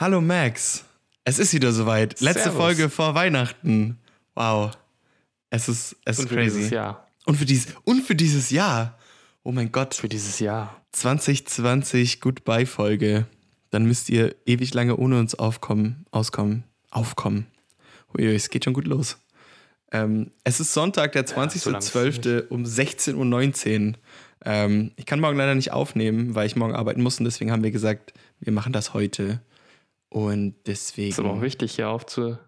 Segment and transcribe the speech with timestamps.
[0.00, 0.84] Hallo Max.
[1.24, 2.20] Es ist wieder soweit.
[2.20, 2.60] Letzte Servus.
[2.60, 3.98] Folge vor Weihnachten.
[4.36, 4.70] Wow.
[5.50, 6.56] Es ist, es Und ist für crazy.
[6.58, 7.08] dieses Jahr.
[7.26, 8.96] Und für dieses und für dieses Jahr.
[9.42, 9.96] Oh mein Gott.
[9.96, 10.80] Für dieses Jahr.
[10.92, 13.26] 2020 Goodbye Folge.
[13.70, 16.62] Dann müsst ihr ewig lange ohne uns aufkommen, auskommen,
[16.92, 17.48] aufkommen.
[18.16, 19.18] Ui, es geht schon gut los.
[19.90, 22.46] Ähm, es ist Sonntag, der so lang ist es 20.12.
[22.50, 23.94] um 16.19 Uhr.
[24.44, 27.64] Ähm, ich kann morgen leider nicht aufnehmen, weil ich morgen arbeiten muss und deswegen haben
[27.64, 29.40] wir gesagt, wir machen das heute.
[30.10, 31.10] Und deswegen.
[31.10, 32.38] Ist aber auch wichtig, hier aufzu.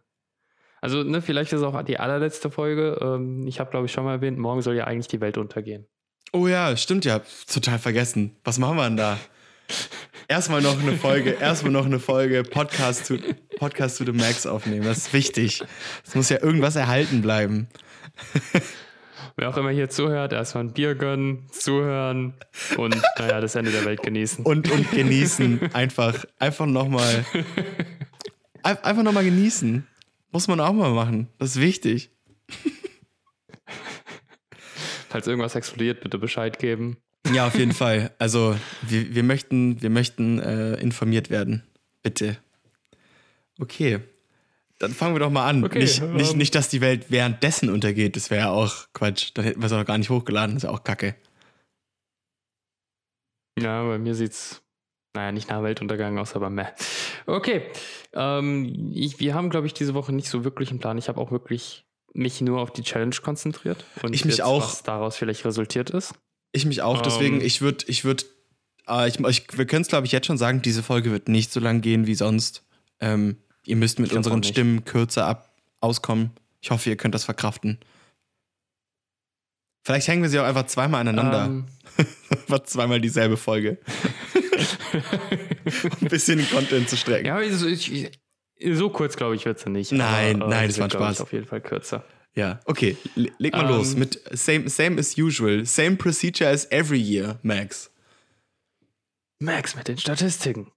[0.80, 2.98] Also, ne, vielleicht ist auch die allerletzte Folge.
[3.02, 5.86] Ähm, ich habe, glaube ich, schon mal erwähnt, morgen soll ja eigentlich die Welt untergehen.
[6.32, 7.20] Oh ja, stimmt ja.
[7.52, 8.36] Total vergessen.
[8.44, 9.18] Was machen wir denn da?
[10.28, 13.16] Erstmal noch eine Folge, erstmal noch eine Folge Podcast to,
[13.58, 14.84] Podcast to the Max aufnehmen.
[14.84, 15.62] Das ist wichtig.
[16.06, 17.68] Es muss ja irgendwas erhalten bleiben.
[19.36, 22.34] Wer auch immer hier zuhört, erstmal ein Bier gönnen, zuhören
[22.76, 24.44] und, naja, das Ende der Welt genießen.
[24.44, 25.74] Und, und genießen.
[25.74, 27.24] Einfach, einfach nochmal.
[28.62, 29.86] Einfach nochmal genießen.
[30.32, 31.28] Muss man auch mal machen.
[31.38, 32.10] Das ist wichtig.
[35.08, 36.98] Falls irgendwas explodiert, bitte Bescheid geben.
[37.32, 38.12] Ja, auf jeden Fall.
[38.18, 41.64] Also, wir, wir möchten, wir möchten äh, informiert werden.
[42.02, 42.38] Bitte.
[43.58, 44.00] Okay.
[44.80, 45.62] Dann fangen wir doch mal an.
[45.62, 46.38] Okay, nicht, nicht, ähm.
[46.38, 48.16] nicht, dass die Welt währenddessen untergeht.
[48.16, 49.30] Das wäre ja auch Quatsch.
[49.34, 50.54] Dann hätten wir es auch gar nicht hochgeladen.
[50.56, 51.14] Das ist ja auch kacke.
[53.58, 54.62] Ja, bei mir sieht's,
[55.14, 56.64] naja, nicht nach Weltuntergang aus, aber meh.
[57.26, 57.62] Okay.
[58.14, 60.96] Ähm, ich, wir haben, glaube ich, diese Woche nicht so wirklich einen Plan.
[60.96, 63.84] Ich habe auch wirklich mich nur auf die Challenge konzentriert.
[64.02, 64.62] Und Ich mich jetzt, auch.
[64.62, 66.14] was daraus vielleicht resultiert ist.
[66.52, 67.02] Ich mich auch.
[67.02, 67.46] Deswegen, Ähm.
[67.46, 68.24] ich würde, ich würde,
[68.88, 71.52] äh, ich, ich, wir können es, glaube ich, jetzt schon sagen, diese Folge wird nicht
[71.52, 72.64] so lang gehen wie sonst.
[72.98, 74.42] Ähm, ihr müsst mit Ich unseren.
[74.42, 76.30] Stimmen kürzer ab auskommen.
[76.60, 77.78] Ich hoffe, ihr könnt das verkraften.
[79.82, 81.46] Vielleicht hängen wir sie auch einfach zweimal aneinander.
[81.46, 81.64] Ähm,
[82.48, 83.78] War zweimal dieselbe Folge.
[85.84, 87.26] um ein bisschen den Content zu strecken.
[87.26, 87.90] ja, ich,
[88.56, 89.92] ich, so kurz, glaube ich, wird sie nicht.
[89.92, 91.20] Nein, nein, es das war glaub Spaß.
[91.22, 92.04] Auf jeden Fall kürzer.
[92.34, 92.96] Ja, okay.
[93.14, 93.68] Le- Leg mal Ähm.
[93.70, 95.64] los mit same, same as usual.
[95.64, 97.90] Same procedure as every year, Max.
[99.38, 100.70] Max mit den Statistiken.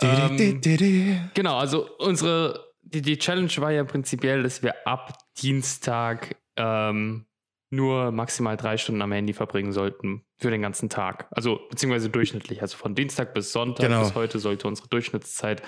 [0.00, 1.30] Ähm.
[1.34, 7.26] Genau, also unsere, die, die Challenge war ja prinzipiell, dass wir ab Dienstag ähm,
[7.70, 11.26] nur maximal drei Stunden am Handy verbringen sollten für den ganzen Tag.
[11.30, 12.62] Also beziehungsweise durchschnittlich.
[12.62, 14.00] Also von Dienstag bis Sonntag Genau.
[14.00, 15.62] bis heute sollte unsere Durchschnittszeit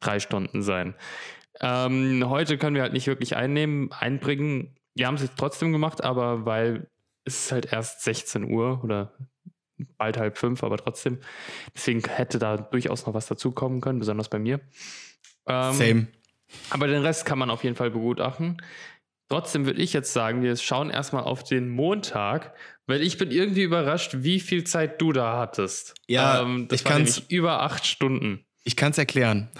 [0.00, 0.94] drei Stunden sein.
[1.60, 4.76] Ähm, heute können wir halt nicht wirklich einnehmen, einbringen.
[4.96, 6.88] Wir haben es jetzt trotzdem gemacht, aber weil
[7.24, 9.12] es ist halt erst 16 Uhr oder
[9.96, 11.18] bald halb fünf, aber trotzdem.
[11.74, 14.60] Deswegen hätte da durchaus noch was dazukommen können, besonders bei mir.
[15.46, 16.06] Ähm, Same.
[16.70, 18.56] aber den Rest kann man auf jeden Fall begutachten.
[19.28, 22.54] Trotzdem würde ich jetzt sagen, wir schauen erstmal auf den Montag,
[22.86, 25.94] weil ich bin irgendwie überrascht, wie viel Zeit du da hattest.
[26.06, 28.44] Ja, ähm, das ich war über acht Stunden.
[28.64, 29.50] Ich kann es erklären.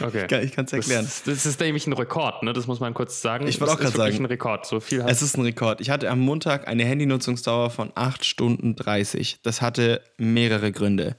[0.00, 0.44] Okay.
[0.44, 1.04] Ich kann es erklären.
[1.04, 2.52] Das, das ist nämlich ein Rekord, ne?
[2.52, 3.46] Das muss man kurz sagen.
[3.46, 4.16] Ich wollte auch wirklich sagen.
[4.18, 4.66] ein Rekord.
[4.66, 5.80] So viel Es ist ein Rekord.
[5.80, 9.40] Ich hatte am Montag eine Handynutzungsdauer von 8 Stunden 30.
[9.42, 11.16] Das hatte mehrere Gründe.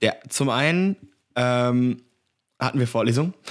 [0.00, 0.96] Der, zum einen
[1.34, 2.02] ähm,
[2.58, 3.34] hatten wir Vorlesung.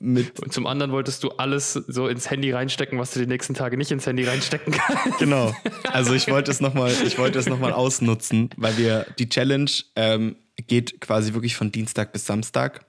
[0.00, 3.54] Mit, Und zum anderen wolltest du alles so ins Handy reinstecken, was du die nächsten
[3.54, 5.18] Tage nicht ins Handy reinstecken kannst.
[5.18, 5.54] genau.
[5.92, 9.70] Also ich wollte es nochmal, ich wollte es noch mal ausnutzen, weil wir die Challenge
[9.96, 12.84] ähm, geht quasi wirklich von Dienstag bis Samstag.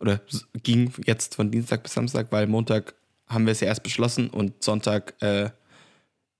[0.00, 0.20] Oder
[0.62, 2.94] ging jetzt von Dienstag bis Samstag, weil Montag
[3.26, 5.50] haben wir es ja erst beschlossen und Sonntag, äh,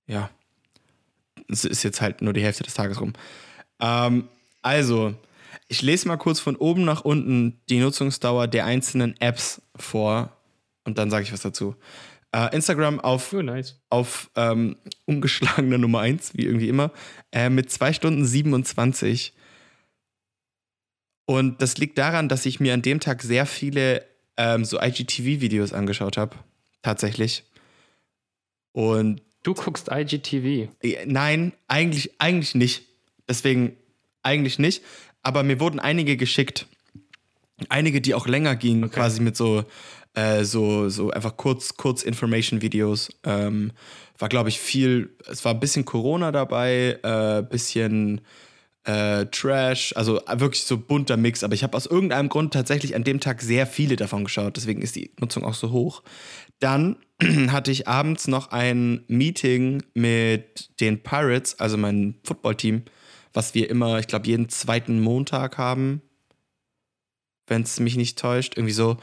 [0.07, 0.31] ja,
[1.49, 3.13] es ist jetzt halt nur die Hälfte des Tages rum.
[3.81, 4.29] Ähm,
[4.63, 5.15] also,
[5.69, 10.37] ich lese mal kurz von oben nach unten die Nutzungsdauer der einzelnen Apps vor
[10.85, 11.77] und dann sage ich was dazu.
[12.33, 13.81] Äh, Instagram auf Oh, nice.
[13.91, 16.93] auf ähm, ungeschlagene Nummer 1, wie irgendwie immer,
[17.33, 19.35] äh, mit 2 Stunden 27.
[21.31, 24.05] Und das liegt daran, dass ich mir an dem Tag sehr viele
[24.37, 26.35] ähm, so IGTV-Videos angeschaut habe.
[26.83, 27.45] Tatsächlich.
[28.73, 30.69] Und Du guckst IGTV.
[31.07, 32.83] nein, eigentlich, eigentlich nicht.
[33.29, 33.77] Deswegen
[34.25, 34.83] eigentlich nicht.
[35.23, 36.67] Aber mir wurden einige geschickt.
[37.69, 38.95] Einige, die auch länger gingen, Okay.
[38.95, 39.63] quasi mit so,
[40.15, 43.09] äh, so, so einfach kurz, kurz Information-Videos.
[43.23, 43.71] Ähm,
[44.19, 48.21] war, glaube ich, viel, es war ein bisschen Corona dabei, äh, bisschen
[48.85, 51.45] äh, Trash, also wirklich so bunter Mix.
[51.45, 54.57] Aber ich habe aus irgendeinem Grund tatsächlich an dem Tag sehr viele davon geschaut.
[54.57, 56.03] Deswegen ist die Nutzung auch so hoch.
[56.61, 56.97] Dann
[57.49, 62.83] hatte ich abends noch ein Meeting mit den Pirates, also mein Footballteam,
[63.33, 66.03] was wir immer, ich glaube, jeden zweiten Montag haben,
[67.47, 68.97] wenn es mich nicht täuscht, irgendwie so.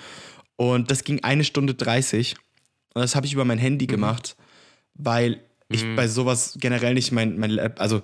[0.55, 2.35] Und das ging eine Stunde 30.
[2.93, 4.35] Und das habe ich über mein Handy gemacht,
[4.95, 5.95] weil ich Mhm.
[5.95, 8.01] bei sowas generell nicht mein, mein Lab, also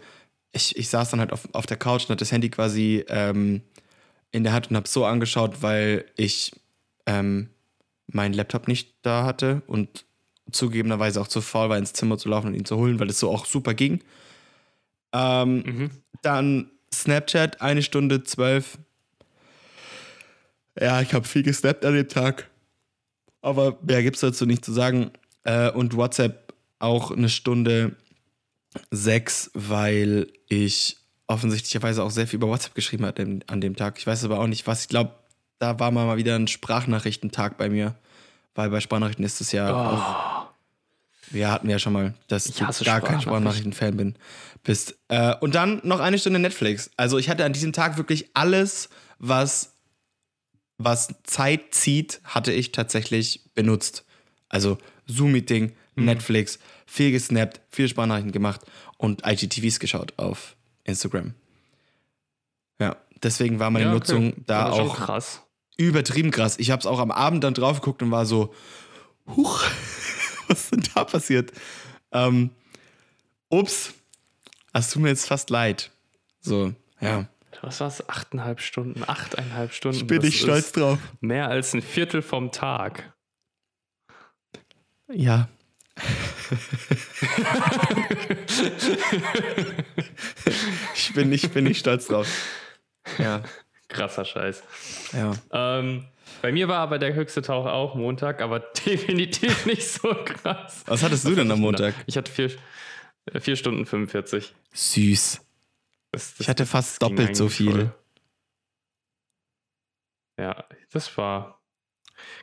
[0.53, 3.61] ich, ich saß dann halt auf, auf der Couch und hatte das Handy quasi ähm,
[4.31, 6.51] in der Hand und habe so angeschaut, weil ich
[7.05, 7.49] ähm,
[8.07, 10.05] meinen Laptop nicht da hatte und
[10.51, 13.19] zugegebenerweise auch zu faul war, ins Zimmer zu laufen und ihn zu holen, weil es
[13.19, 14.03] so auch super ging.
[15.11, 15.91] Ähm, Mhm.
[16.21, 18.77] Dann Snapchat, eine Stunde zwölf.
[20.79, 22.49] Ja, ich habe viel gesnappt an dem Tag.
[23.41, 25.11] Aber mehr gibt es dazu nicht zu sagen.
[25.43, 27.95] Äh, und WhatsApp auch eine Stunde
[28.91, 30.97] sechs, weil ich
[31.27, 33.97] offensichtlicherweise auch sehr viel über WhatsApp geschrieben habe an, dem Tag.
[33.97, 34.81] Ich weiß aber auch nicht was.
[34.81, 35.13] Ich glaube,
[35.59, 37.95] da war mal wieder ein Sprachnachrichtentag bei mir.
[38.55, 40.53] Weil bei Sprachnachrichten ist es ja auch Oh,
[41.31, 43.21] wir hatten ja schon mal, dass Ich du gar kein Sprachnachrichten.
[43.73, 44.15] Sprachnachrichten-Fan bin,
[44.63, 44.95] bist.
[45.07, 46.91] Äh, und dann noch eine Stunde Netflix.
[46.97, 49.73] Also ich hatte an diesem Tag wirklich alles, was,
[50.77, 54.05] was Zeit zieht, hatte ich tatsächlich benutzt.
[54.49, 54.77] Also
[55.07, 56.05] Zoom-Meeting, Mhm.
[56.05, 58.61] Netflix, viel gesnappt, viel Sprachnachrichten gemacht
[58.97, 61.33] und IGTVs geschaut auf Instagram.
[62.79, 63.99] Ja, deswegen war meine ja, okay.
[63.99, 65.41] Nutzung da auch krass.
[65.77, 66.57] übertrieben krass.
[66.59, 68.53] Ich habe es auch am Abend dann drauf geguckt und war so,
[69.27, 69.63] huch,
[70.47, 71.51] was ist denn da passiert?
[72.11, 72.51] Ähm,
[73.49, 73.93] ups,
[74.73, 75.91] das tut mir jetzt fast leid.
[76.41, 77.27] So, ja.
[77.61, 78.09] Was war es?
[78.09, 79.97] Achteinhalb Stunden, achteinhalb Stunden.
[79.97, 80.99] Ich bin nicht stolz drauf.
[81.21, 83.13] Mehr als ein Viertel vom Tag.
[85.07, 85.47] Ja.
[90.95, 92.27] Ich, bin nicht, ich bin nicht stolz drauf.
[93.17, 93.43] Ja,
[93.87, 94.63] Krasser Scheiß.
[95.13, 95.33] ja.
[95.51, 96.05] Ähm,
[96.41, 100.83] bei mir war aber der höchste Tauch auch Montag, aber definitiv nicht so krass.
[100.87, 101.93] Was hattest du denn am Montag?
[102.05, 102.51] Ich hatte vier,
[103.31, 104.53] äh, vier Stunden 45.
[104.73, 105.41] Süß.
[106.11, 107.71] Das, das, Ich hatte fast doppelt so viel.
[107.71, 107.95] voll.
[110.39, 111.62] Ja, das war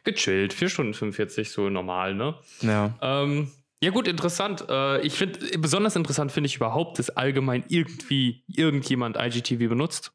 [0.05, 0.53] gechillt.
[0.53, 2.35] Vier Stunden 45, so normal, ne?
[2.63, 2.95] Ja.
[3.01, 3.51] Ähm,
[3.83, 4.65] ja, gut, interessant.
[4.69, 10.13] Äh, ich finde, besonders interessant finde ich überhaupt, dass allgemein irgendwie irgendjemand IGTV benutzt.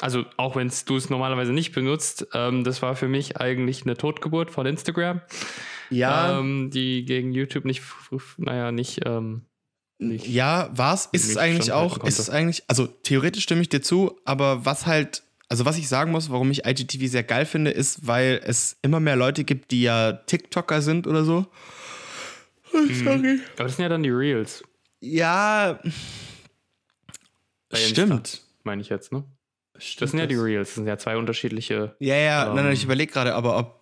[0.00, 3.96] Also, auch wenn du es normalerweise nicht benutzt, ähm, das war für mich eigentlich eine
[3.96, 5.20] Totgeburt von Instagram,
[5.90, 7.82] Ja, ähm, die gegen YouTube nicht,
[8.38, 9.42] naja, nicht, ähm,
[9.98, 11.08] nicht Ja, war's.
[11.12, 11.94] Ist es eigentlich auch.
[11.94, 12.08] konnte.
[12.08, 12.62] Ist es eigentlich.
[12.68, 15.22] Also theoretisch stimme ich dir zu, aber was halt.
[15.50, 19.00] Also was ich sagen muss, warum ich IGTV sehr geil finde, ist, weil es immer
[19.00, 21.46] mehr Leute gibt, die ja TikToker sind oder so.
[22.72, 22.94] Mhm.
[23.04, 23.40] Sorry.
[23.56, 24.62] Aber das sind ja dann die Reels,
[25.00, 25.80] Ja.
[27.68, 27.76] Bei.
[27.78, 28.42] Stimmt.
[28.64, 29.24] meine ich jetzt, ne?
[29.76, 31.94] Stimmt Das sind ja die Reels, das sind ja zwei unterschiedliche.
[31.98, 32.72] Ja, ja, nein, nein, Ähm.
[32.72, 33.80] ich überlege gerade, aber ob.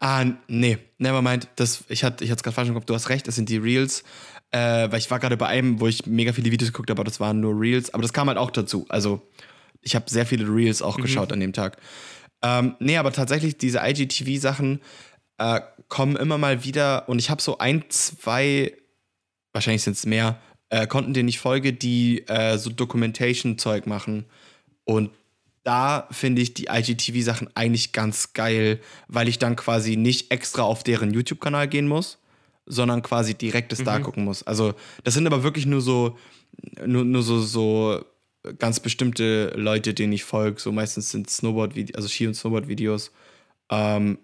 [0.00, 1.48] Ah, nee, nevermind.
[1.56, 3.56] Das, ich hatte ich es gerade falsch im Kopf, du hast recht, das sind die
[3.58, 4.04] Reels.
[4.52, 7.08] Äh, weil ich war gerade bei einem, wo ich mega viele Videos geguckt habe, aber
[7.08, 7.92] das waren nur Reels.
[7.94, 8.84] Aber das kam halt auch dazu.
[8.88, 9.22] Also,
[9.82, 11.78] ich habe sehr viele Reels auch geschaut an dem Tag.
[12.42, 14.80] Ähm, nee, aber tatsächlich, diese IGTV-Sachen
[15.38, 18.72] äh, kommen immer mal wieder und ich habe so ein, zwei,
[19.52, 20.40] wahrscheinlich sind es mehr,
[20.70, 24.24] äh, Konten, denen ich folge, die äh, so Documentation-Zeug machen.
[24.84, 25.10] Und
[25.64, 30.82] da finde ich die IGTV-Sachen eigentlich ganz geil, weil ich dann quasi nicht extra auf
[30.82, 32.18] deren YouTube-Kanal gehen muss,
[32.66, 34.02] sondern quasi direkt es da Mhm.
[34.04, 34.42] gucken muss.
[34.42, 34.74] Also,
[35.04, 36.16] das sind aber wirklich nur so,
[36.86, 38.04] nur, nur so, so
[38.58, 40.60] ganz bestimmte Leute, denen ich folge.
[40.60, 43.12] So meistens sind Snowboard-Videos, also Ski- und Snowboard-Videos.
[43.70, 44.18] Ähm,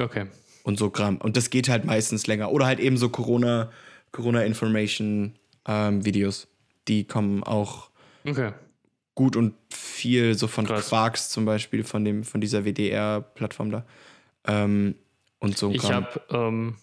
[0.00, 0.26] Okay.
[0.62, 1.16] und so Kram.
[1.18, 2.50] Und das geht halt meistens länger.
[2.52, 3.70] Oder halt eben so Corona,
[4.12, 6.48] Corona-Information-Videos.
[6.88, 7.90] die kommen auch
[8.24, 8.52] Okay.
[9.16, 10.88] gut und viel so von Krass.
[10.88, 13.84] Quarks zum Beispiel, von, dem, von dieser WDR-Plattform da.
[14.46, 14.94] Ähm,
[15.40, 16.04] und so ein Ich Kram.
[16.04, 16.76] habe, ähm,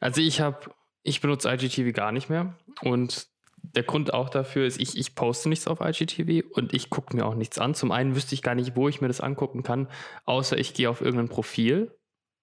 [0.00, 0.70] also ich habe,
[1.02, 3.28] ich benutze IGTV gar nicht mehr und
[3.74, 7.26] der Grund auch dafür ist, ich, ich poste nichts auf IGTV und ich gucke mir
[7.26, 7.74] auch nichts an.
[7.74, 9.88] Zum einen wüsste ich gar nicht, wo ich mir das angucken kann,
[10.24, 11.90] außer ich gehe auf irgendein Profil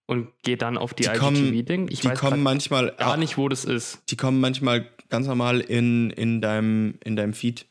[0.06, 1.88] und gehe dann auf die, Die IGTV-Ding.
[1.90, 4.04] Ich die weiß kommen manchmal gar nicht, wo das ist.
[4.10, 7.66] die kommen manchmal ganz normal in, in, deinem, in deinem Feed.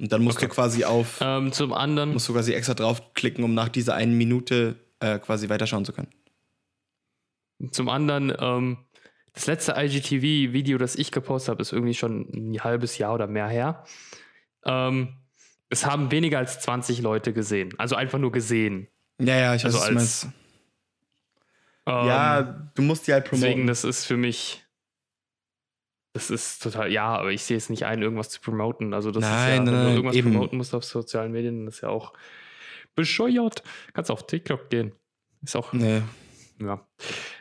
[0.00, 0.48] Und dann musst Okay.
[0.48, 4.16] du quasi auf, Ähm, zum anderen, musst du quasi extra draufklicken, um nach dieser einen
[4.16, 6.08] Minute äh, quasi weiterschauen zu können.
[7.70, 8.78] Zum anderen, ähm,
[9.34, 13.48] das letzte IGTV-Video, das ich gepostet habe, ist irgendwie schon ein halbes Jahr oder mehr
[13.48, 13.84] her.
[14.64, 15.16] Ähm,
[15.70, 17.72] es haben weniger als 20 Leute gesehen.
[17.78, 18.88] Also einfach nur gesehen.
[19.18, 20.24] Ja, ja, ich weiß, Also als-.
[21.86, 22.42] Ähm, ja,
[22.74, 23.48] du musst die halt promoten.
[23.48, 24.64] deswegen, das ist für mich.
[26.14, 28.92] Das ist total, ja, aber ich sehe es nicht ein, irgendwas zu promoten.
[28.92, 30.30] Also, das ist Nein, ja, nein, wenn du irgendwas eben.
[30.32, 32.12] promoten musst auf sozialen Medien, das ist ja auch
[32.94, 33.62] bescheuert.
[33.94, 34.92] Kannst auf TikTok gehen.
[35.42, 36.02] Ist auch nee.
[36.64, 36.86] Ja.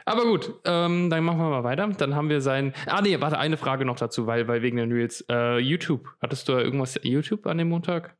[0.06, 1.88] Aber gut, ähm, dann machen wir mal weiter.
[1.88, 2.74] Dann haben wir sein.
[2.86, 5.24] Ah, nee, warte, eine Frage noch dazu, weil, weil wegen den Reels.
[5.30, 6.08] Äh, YouTube.
[6.22, 8.18] Hattest du da irgendwas YouTube an dem Montag?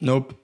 [0.00, 0.36] Nope.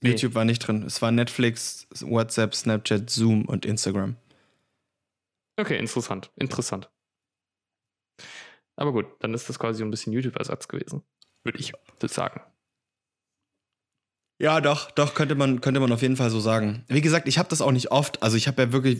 [0.00, 0.10] Nee.
[0.10, 0.82] YouTube war nicht drin.
[0.82, 4.16] Es war Netflix, WhatsApp, Snapchat, Zoom und Instagram.
[5.56, 6.30] Okay, interessant.
[6.36, 6.90] Interessant.
[8.76, 11.02] Aber gut, dann ist das quasi so ein bisschen YouTube-Ersatz gewesen.
[11.44, 11.72] Würde ich
[12.06, 12.40] sagen.
[14.42, 16.84] Ja, doch, doch, könnte man, könnte man auf jeden Fall so sagen.
[16.88, 18.24] Wie gesagt, ich habe das auch nicht oft.
[18.24, 18.98] Also ich habe ja wirklich,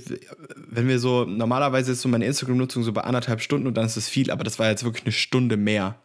[0.54, 3.96] wenn wir so, normalerweise ist so meine Instagram-Nutzung so bei anderthalb Stunden und dann ist
[3.96, 5.96] es viel, aber das war jetzt wirklich eine Stunde mehr.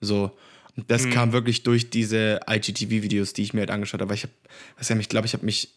[0.00, 0.30] So.
[0.74, 1.10] Und das mhm.
[1.10, 4.14] kam wirklich durch diese IGTV-Videos, die ich mir halt angeschaut habe.
[4.14, 4.32] Ich habe,
[4.78, 5.74] was ja, ich glaube, ich habe mich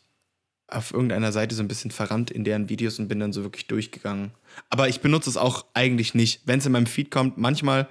[0.70, 3.68] auf irgendeiner Seite so ein bisschen verrannt in deren Videos und bin dann so wirklich
[3.68, 4.32] durchgegangen.
[4.70, 6.44] Aber ich benutze es auch eigentlich nicht.
[6.46, 7.90] Wenn es in meinem Feed kommt, manchmal,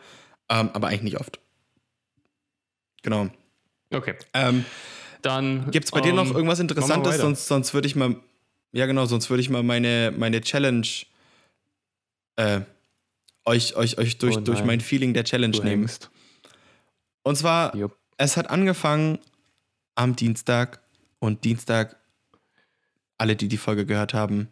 [0.49, 1.41] ähm, aber eigentlich nicht oft.
[3.03, 3.29] Genau.
[3.93, 4.15] Okay.
[4.33, 4.65] Ähm,
[5.23, 5.71] dann.
[5.71, 7.19] Gibt es bei um, dir noch ähm, irgendwas Interessantes?
[7.19, 8.17] Sonst, sonst würde ich mal.
[8.73, 10.87] Ja, genau, sonst würde ich mal meine, meine Challenge
[12.37, 12.61] äh,
[13.45, 15.83] euch, euch, euch durch, oh durch mein Feeling der Challenge du nehmen.
[15.83, 16.11] Hängst.
[17.23, 17.97] Und zwar, Jupp.
[18.17, 19.19] es hat angefangen
[19.95, 20.81] am Dienstag
[21.19, 21.97] und Dienstag,
[23.19, 24.49] alle, die die Folge gehört haben,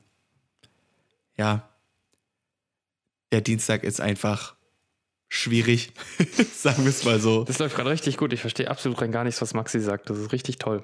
[1.37, 1.69] ja,
[3.33, 4.57] der Dienstag ist einfach
[5.29, 5.93] schwierig,
[6.55, 7.45] sagen wir es mal so.
[7.45, 8.33] Das läuft gerade richtig gut.
[8.33, 10.11] Ich verstehe absolut rein gar nichts, was Maxi sagt.
[10.11, 10.83] Das ist richtig toll.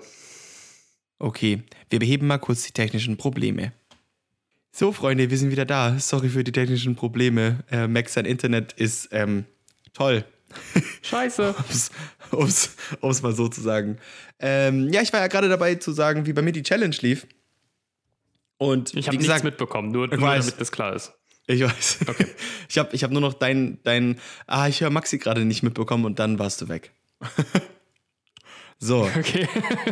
[1.18, 3.72] Okay, wir beheben mal kurz die technischen Probleme.
[4.72, 5.98] So, Freunde, wir sind wieder da.
[5.98, 7.60] Sorry für die technischen Probleme.
[7.70, 9.44] Äh, Max, sein Internet ist ähm,
[9.92, 10.24] toll.
[11.02, 11.54] Scheiße.
[12.32, 12.46] um
[13.10, 13.98] es mal so zu sagen.
[14.40, 17.26] Ähm, ja, ich war ja gerade dabei zu sagen, wie bei mir die Challenge lief.
[18.56, 21.12] Und ich habe nichts mitbekommen, nur, nur damit das klar ist.
[21.46, 21.98] Ich weiß.
[22.06, 22.26] Okay.
[22.66, 26.06] Ich habe ich hab nur noch dein, dein, ah, ich höre Maxi gerade nicht mitbekommen
[26.06, 26.92] und dann warst du weg.
[28.78, 29.02] so.
[29.16, 29.46] Okay.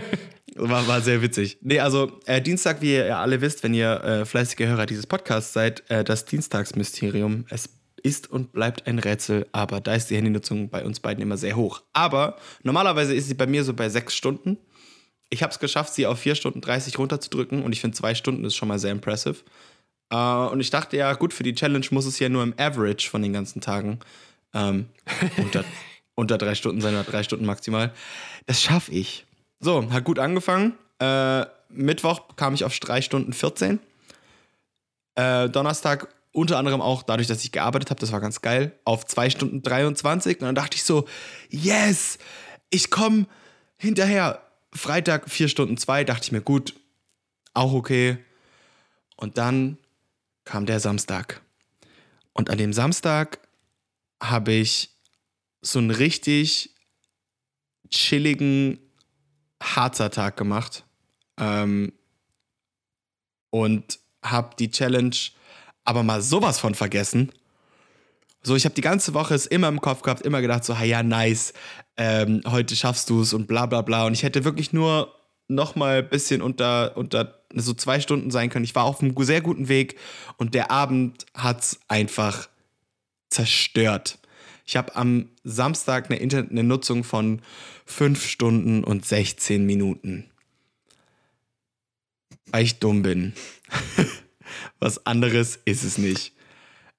[0.57, 1.59] war, war sehr witzig.
[1.61, 5.53] Nee, also äh, Dienstag, wie ihr alle wisst, wenn ihr äh, fleißige Hörer dieses Podcasts
[5.53, 7.45] seid, äh, das Dienstagsmysterium.
[7.51, 7.69] Es
[8.03, 11.55] ist und bleibt ein Rätsel, aber da ist die Handynutzung bei uns beiden immer sehr
[11.55, 11.83] hoch.
[11.93, 14.59] Aber normalerweise ist sie bei mir so bei sechs Stunden.
[15.31, 18.45] Ich habe es geschafft, sie auf vier Stunden 30 runterzudrücken und ich finde, zwei Stunden
[18.45, 19.37] ist schon mal sehr impressive.
[20.13, 23.09] Uh, und ich dachte ja, gut, für die Challenge muss es ja nur im Average
[23.09, 23.99] von den ganzen Tagen
[24.53, 24.89] ähm,
[25.39, 25.65] unter,
[26.15, 27.95] unter drei Stunden sein oder drei Stunden maximal.
[28.45, 29.25] Das schaffe ich.
[29.59, 30.75] So, hat gut angefangen.
[30.99, 33.79] Äh, Mittwoch kam ich auf drei Stunden 14.
[35.15, 39.07] Äh, Donnerstag unter anderem auch dadurch, dass ich gearbeitet habe, das war ganz geil, auf
[39.07, 40.41] zwei Stunden 23.
[40.41, 41.07] Und dann dachte ich so,
[41.51, 42.19] yes,
[42.71, 43.27] ich komme
[43.77, 44.43] hinterher.
[44.75, 46.75] Freitag vier Stunden zwei, dachte ich mir, gut,
[47.53, 48.17] auch okay.
[49.17, 49.77] Und dann
[50.45, 51.43] kam der Samstag.
[52.33, 53.41] Und an dem Samstag
[54.23, 54.91] habe ich
[55.61, 56.75] so einen richtig
[57.91, 58.79] chilligen
[59.63, 60.85] Harzer-Tag gemacht.
[61.39, 61.93] Ähm,
[63.51, 65.17] und habe die Challenge
[65.85, 67.33] aber mal sowas von vergessen.
[68.43, 71.03] So, ich habe die ganze Woche es immer im Kopf gehabt, immer gedacht, so, ja,
[71.03, 71.53] nice,
[71.97, 74.07] ähm, heute schaffst du es und bla bla bla.
[74.07, 75.15] Und ich hätte wirklich nur
[75.49, 78.65] noch mal ein bisschen unter, unter so zwei Stunden sein können.
[78.65, 79.97] Ich war auf einem sehr guten Weg
[80.37, 82.49] und der Abend hat es einfach
[83.31, 84.19] zerstört.
[84.67, 87.43] Ich habe am Samstag eine, Internet eine Nutzung von
[87.87, 90.31] 5 Stunden und 16 Minuten.
[92.51, 93.33] Weil ich dumm bin.
[94.79, 96.33] Was anderes ist es nicht.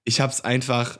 [0.03, 0.99] Ich habe es einfach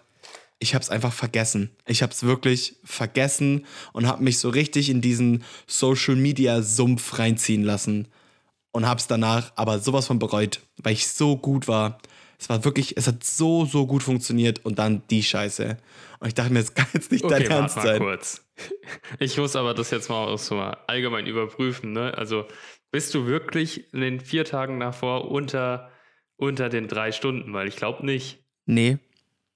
[0.60, 1.72] ich habe es einfach vergessen.
[1.86, 7.19] Ich habe es wirklich vergessen und habe mich so richtig in diesen Social Media Sumpf
[7.19, 8.07] reinziehen lassen
[8.74, 12.00] und habe es danach aber sowas von bereut, weil ich so gut war.
[12.38, 15.77] Es war wirklich, es hat so, so gut funktioniert und dann die Scheiße.
[16.20, 18.00] Und ich dachte mir, das kann jetzt nicht okay, dein Ernst sein.
[18.00, 18.44] kurz.
[19.20, 21.92] Ich muss aber das jetzt mal auch so mal allgemein überprüfen.
[21.92, 22.15] Ne?
[22.15, 22.46] Also
[22.92, 25.89] bist du wirklich in den vier Tagen davor unter,
[26.36, 27.51] unter den drei Stunden?
[27.53, 28.44] Weil ich glaube nicht.
[28.68, 29.00] Nee.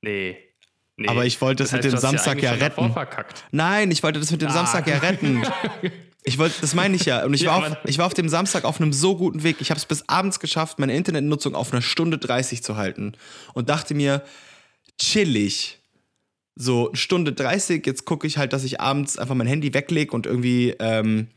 [0.02, 0.38] Nee.
[0.96, 1.08] Nee.
[1.08, 2.96] Aber ich wollte das, das heißt, mit dem Samstag ja, ja retten.
[3.52, 4.54] Nein, ich wollte das mit dem ah.
[4.54, 5.44] Samstag ja retten.
[6.28, 7.24] Ich wollte, das meine ich ja.
[7.24, 9.62] Und ich, ja, war auf, ich war auf dem Samstag auf einem so guten Weg.
[9.62, 13.14] Ich habe es bis abends geschafft, meine Internetnutzung auf einer Stunde 30 zu halten.
[13.54, 14.22] Und dachte mir,
[15.00, 15.80] chillig.
[16.54, 20.26] So, Stunde 30, jetzt gucke ich halt, dass ich abends einfach mein Handy weglege und
[20.26, 21.30] irgendwie ähm,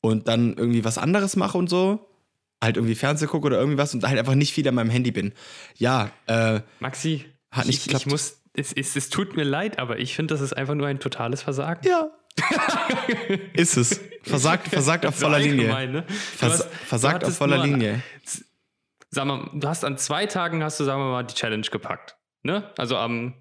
[0.00, 2.08] und dann irgendwie was anderes mache und so.
[2.62, 5.10] Halt irgendwie Fernseh gucke oder irgendwie was und halt einfach nicht viel an meinem Handy
[5.10, 5.32] bin.
[5.76, 6.60] Ja, äh.
[6.78, 8.06] Maxi, hat nicht ich, geklappt.
[8.06, 10.86] ich muss es, es, es tut mir leid, aber ich finde, das ist einfach nur
[10.86, 11.84] ein totales Versagen.
[11.84, 12.11] Ja.
[13.54, 14.00] ist es.
[14.22, 15.88] Versagt, versagt auf voller Linie.
[15.88, 16.04] Ne?
[16.06, 18.02] Vers, hast, versagt auf voller Linie.
[19.10, 22.16] Sag mal, du hast an zwei Tagen hast du, sagen wir mal, die Challenge gepackt.
[22.42, 22.70] Ne?
[22.78, 23.34] Also am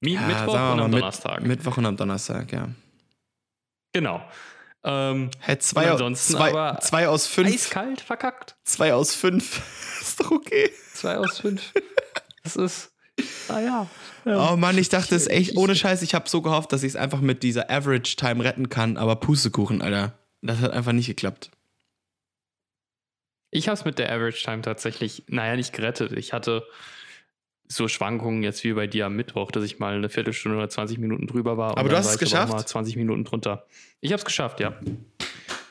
[0.00, 1.40] Mi ja, Mittwoch und am Donnerstag.
[1.40, 2.68] Mit, Mittwoch und am Donnerstag, ja.
[3.92, 4.20] Genau.
[4.84, 7.48] Ähm, hey, zwei, zwei, zwei aus fünf.
[7.48, 8.56] Eiskalt verkackt.
[8.64, 9.62] Zwei aus fünf.
[10.00, 10.72] ist doch okay.
[10.92, 11.72] Zwei aus fünf.
[12.44, 12.91] Das ist.
[13.48, 13.86] Ah ja.
[14.24, 16.96] Oh Mann, ich dachte es echt, ohne Scheiß, ich habe so gehofft, dass ich es
[16.96, 20.18] einfach mit dieser Average Time retten kann, aber Pustekuchen, Alter.
[20.42, 21.50] Das hat einfach nicht geklappt.
[23.50, 26.12] Ich habe es mit der Average Time tatsächlich, naja, nicht gerettet.
[26.12, 26.64] Ich hatte
[27.68, 30.98] so Schwankungen jetzt wie bei dir am Mittwoch, dass ich mal eine Viertelstunde oder 20
[30.98, 31.76] Minuten drüber war.
[31.76, 32.52] Aber du hast es geschafft?
[32.52, 33.66] mal 20 Minuten drunter.
[34.00, 34.74] Ich habe es geschafft, ja.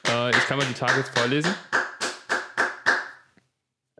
[0.07, 1.53] Äh, ich kann mal die Tage jetzt vorlesen.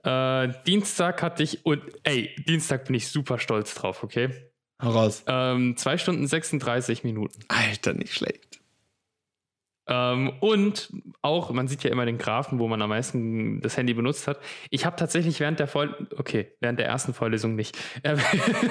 [0.03, 4.29] Äh, Dienstag hatte ich und ey, Dienstag bin ich super stolz drauf, okay?
[4.79, 5.23] Heraus.
[5.27, 7.41] Ähm, 2 Stunden 36 Minuten.
[7.47, 8.50] Alter, nicht schlecht.
[9.91, 10.89] Ähm, und
[11.21, 14.39] auch, man sieht ja immer den Graphen, wo man am meisten das Handy benutzt hat.
[14.69, 18.15] Ich habe tatsächlich während der Voll okay, während der ersten Vorlesung nicht, äh,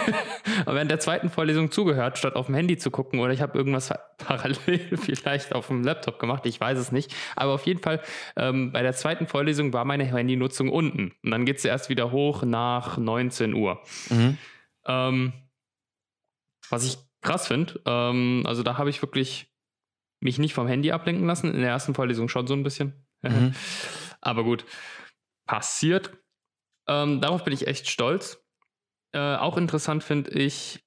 [0.64, 3.58] aber während der zweiten Vorlesung zugehört, statt auf dem Handy zu gucken oder ich habe
[3.58, 7.14] irgendwas parallel vielleicht auf dem Laptop gemacht, ich weiß es nicht.
[7.36, 8.00] Aber auf jeden Fall,
[8.36, 11.12] ähm, bei der zweiten Vorlesung war meine Handynutzung unten.
[11.22, 13.78] Und dann geht es erst wieder hoch nach 19 Uhr.
[14.08, 14.38] Mhm.
[14.86, 15.32] Ähm,
[16.70, 19.49] was ich krass finde, ähm, also da habe ich wirklich
[20.20, 21.52] mich nicht vom Handy ablenken lassen.
[21.52, 23.06] In der ersten Vorlesung schon so ein bisschen.
[23.22, 23.54] Mhm.
[24.20, 24.64] Aber gut,
[25.46, 26.12] passiert.
[26.86, 28.44] Ähm, darauf bin ich echt stolz.
[29.12, 30.84] Äh, auch interessant finde ich,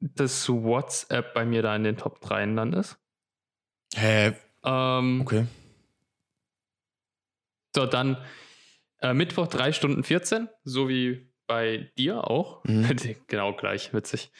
[0.00, 2.98] dass WhatsApp bei mir da in den Top 3 dann ist.
[3.94, 4.34] Hä?
[4.64, 5.46] Ähm, Okay.
[7.74, 8.16] So, dann
[9.00, 12.62] äh, Mittwoch 3 Stunden 14, so wie bei dir auch.
[12.64, 12.96] Mhm.
[13.26, 14.30] genau gleich, witzig.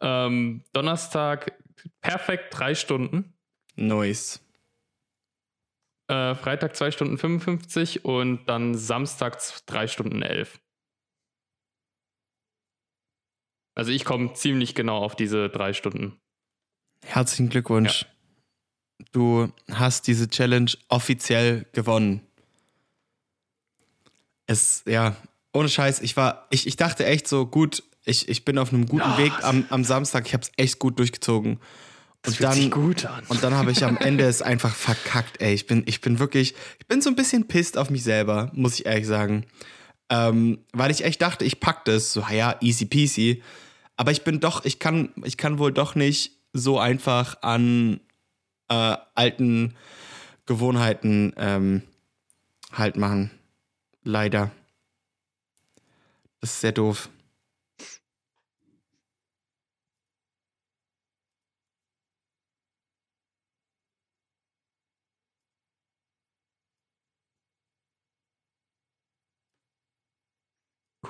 [0.00, 1.58] Ähm, Donnerstag
[2.00, 3.34] perfekt 3 Stunden.
[3.76, 4.40] Nice.
[6.08, 10.60] Äh, Freitag 2 Stunden 55 und dann Samstag 3 Stunden 11.
[13.80, 16.20] Also ich komme ziemlich genau auf diese drei Stunden.
[17.02, 18.04] Herzlichen Glückwunsch.
[19.12, 22.20] Du hast diese Challenge offiziell gewonnen.
[24.46, 25.16] Es, ja,
[25.54, 28.86] ohne Scheiß, ich war, ich, ich dachte echt so, gut, ich, ich bin auf einem
[28.86, 29.18] guten Ja.
[29.18, 31.58] Weg am, am Samstag, ich habe es echt gut durchgezogen.
[32.22, 33.24] Das Und dann, gut an.
[33.28, 35.54] und dann habe ich am Ende es einfach verkackt, ey.
[35.54, 38.74] Ich bin, ich bin wirklich, ich bin so ein bisschen pisst auf mich selber, muss
[38.78, 39.46] ich ehrlich sagen.
[40.10, 43.42] Ähm, weil ich echt dachte, ich pack das, so, ja, easy peasy.
[43.96, 48.00] Aber ich bin doch, ich kann, ich kann wohl doch nicht so einfach an
[48.68, 49.74] äh, alten
[50.46, 51.82] Gewohnheiten ähm,
[52.72, 53.30] halt machen.
[54.02, 54.50] Leider.
[56.40, 57.08] Das ist sehr doof.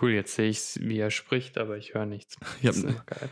[0.01, 2.37] Cool, jetzt sehe ich, wie er spricht, aber ich höre nichts.
[2.63, 2.79] Ich habe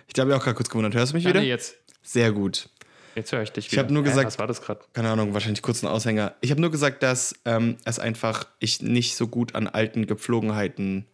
[0.07, 0.94] ich hab mich auch gerade kurz gewundert.
[0.94, 1.40] Hörst du mich Ja, wieder?
[1.40, 2.68] nee, jetzt, Sehr gut.
[3.14, 3.83] jetzt höre ich dich Ich wieder.
[3.85, 4.81] hab nur Hä, gesagt- was war das gerade?
[4.92, 6.35] keine Ahnung, wahrscheinlich kurz ein Aushänger.
[6.40, 11.07] Ich habe nur gesagt, dass ähm, es einfach, ich nicht so gut an alten Gepflogenheiten,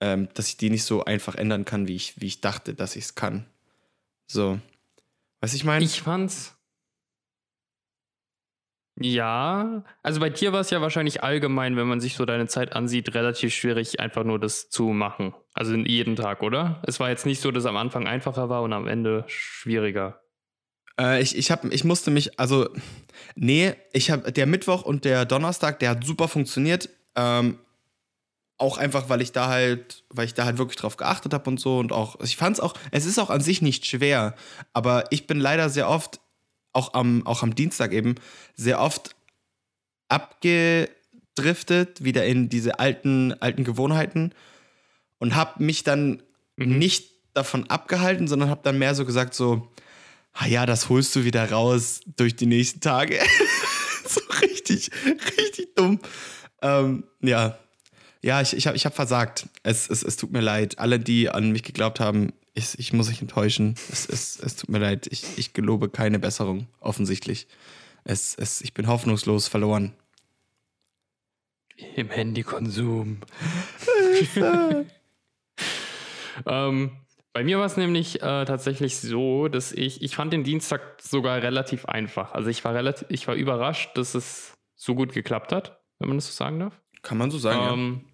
[0.00, 2.96] ähm, dass ich die nicht so einfach ändern kann, wie ich, wie ich dachte, dass
[2.96, 3.46] ich es kann.
[4.26, 4.58] So.
[5.40, 5.84] Was ich meine?
[5.84, 6.54] Ich fand's.
[9.00, 12.74] Ja, also bei dir war es ja wahrscheinlich allgemein, wenn man sich so deine Zeit
[12.74, 15.34] ansieht, relativ schwierig, einfach nur das zu machen.
[15.54, 16.82] Also jeden Tag, oder?
[16.86, 20.20] Es war jetzt nicht so, dass am Anfang einfacher war und am Ende schwieriger.
[21.00, 22.68] Äh, ich, ich, hab, ich musste mich, also,
[23.34, 26.90] nee, ich habe, der Mittwoch und der Donnerstag, der hat super funktioniert.
[27.16, 27.58] Ähm,
[28.58, 31.58] auch einfach, weil ich da halt, weil ich da halt wirklich drauf geachtet habe und
[31.58, 34.36] so und auch, ich fand es auch, es ist auch an sich nicht schwer,
[34.72, 36.20] aber ich bin leider sehr oft,
[36.72, 38.14] auch am, auch am Dienstag eben,
[38.54, 39.14] sehr oft
[40.08, 44.32] abgedriftet, wieder in diese alten, alten Gewohnheiten
[45.18, 46.22] und habe mich dann
[46.56, 46.78] Mhm.
[46.78, 49.68] nicht davon abgehalten, sondern habe dann mehr so gesagt, so,
[50.32, 53.18] ah ja, das holst du wieder raus durch die nächsten Tage.
[54.06, 54.90] so richtig,
[55.38, 56.00] richtig dumm.
[56.60, 57.58] Ähm, ja.
[58.24, 59.48] Ja, ich, ich habe ich hab versagt.
[59.64, 60.78] Es, es, es tut mir leid.
[60.78, 63.74] Alle, die an mich geglaubt haben, ich, ich muss euch enttäuschen.
[63.90, 65.06] Es, es, es tut mir leid.
[65.10, 67.46] Ich, ich gelobe keine Besserung, offensichtlich.
[68.04, 69.94] Es, es, ich bin hoffnungslos verloren.
[71.96, 73.20] Im Handykonsum.
[76.46, 76.90] ähm,
[77.32, 81.42] bei mir war es nämlich äh, tatsächlich so, dass ich, ich fand den Dienstag sogar
[81.42, 82.32] relativ einfach.
[82.32, 86.18] Also ich war relativ, ich war überrascht, dass es so gut geklappt hat, wenn man
[86.18, 86.78] das so sagen darf.
[87.00, 88.11] Kann man so sagen, Ähm,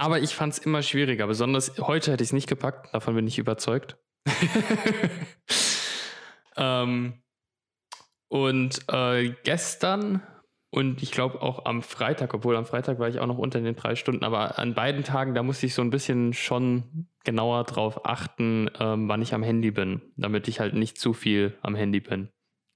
[0.00, 1.26] aber ich fand es immer schwieriger.
[1.26, 2.92] Besonders heute hätte ich es nicht gepackt.
[2.94, 3.96] Davon bin ich überzeugt.
[6.56, 7.22] ähm,
[8.28, 10.22] und äh, gestern
[10.72, 13.74] und ich glaube auch am Freitag, obwohl am Freitag war ich auch noch unter den
[13.74, 18.06] drei Stunden, aber an beiden Tagen, da musste ich so ein bisschen schon genauer drauf
[18.06, 21.98] achten, ähm, wann ich am Handy bin, damit ich halt nicht zu viel am Handy
[21.98, 22.28] bin.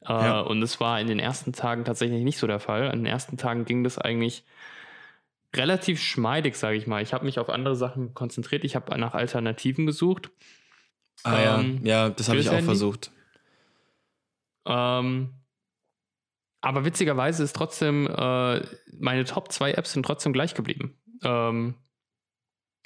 [0.03, 0.41] Äh, Ja.
[0.41, 2.91] Und es war in den ersten Tagen tatsächlich nicht so der Fall.
[2.91, 4.45] An den ersten Tagen ging das eigentlich
[5.57, 7.03] relativ schmeidig, sage ich mal.
[7.03, 8.65] Ich habe mich auf andere Sachen konzentriert.
[8.65, 10.31] Ich habe nach Alternativen gesucht.
[11.25, 11.33] ja.
[11.33, 13.11] Ah, ähm, ja, ja, das habe ich auch versucht.
[14.67, 15.35] Ähm,
[16.61, 18.63] aber witzigerweise ist trotzdem, äh,
[18.99, 20.99] meine Top 2 Apps sind trotzdem gleich geblieben.
[21.23, 21.75] Ähm,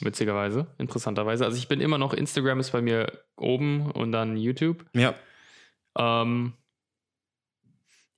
[0.01, 1.45] witzigerweise, interessanterweise.
[1.45, 4.85] Also ich bin immer noch, Instagram ist bei mir oben und dann YouTube.
[4.95, 5.15] Ja.
[5.97, 6.55] Ähm,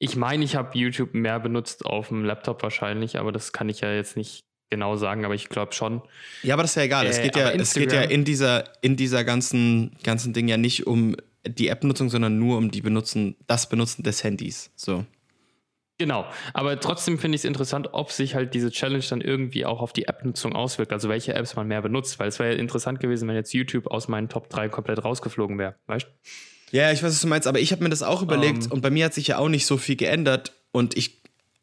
[0.02, 3.82] Ich meine, ich habe YouTube mehr benutzt auf dem Laptop wahrscheinlich, aber das kann ich
[3.82, 6.00] ja jetzt nicht genau sagen, aber ich glaube schon.
[6.42, 7.04] Ja, aber das ist ja egal.
[7.04, 10.56] Äh, es, geht ja, es geht ja in dieser, in dieser ganzen, ganzen Ding ja
[10.56, 14.70] nicht um die App-Nutzung, sondern nur um die Benutzen, das Benutzen des Handys.
[14.74, 15.04] So.
[15.98, 19.82] Genau, aber trotzdem finde ich es interessant, ob sich halt diese Challenge dann irgendwie auch
[19.82, 23.00] auf die App-Nutzung auswirkt, also welche Apps man mehr benutzt, weil es wäre ja interessant
[23.00, 26.06] gewesen, wenn jetzt YouTube aus meinen Top 3 komplett rausgeflogen wäre, weißt
[26.70, 28.72] Ja, ich weiß, was du meinst, aber ich habe mir das auch überlegt um, ähm.
[28.72, 31.20] und bei mir hat sich ja auch nicht so viel geändert und ich,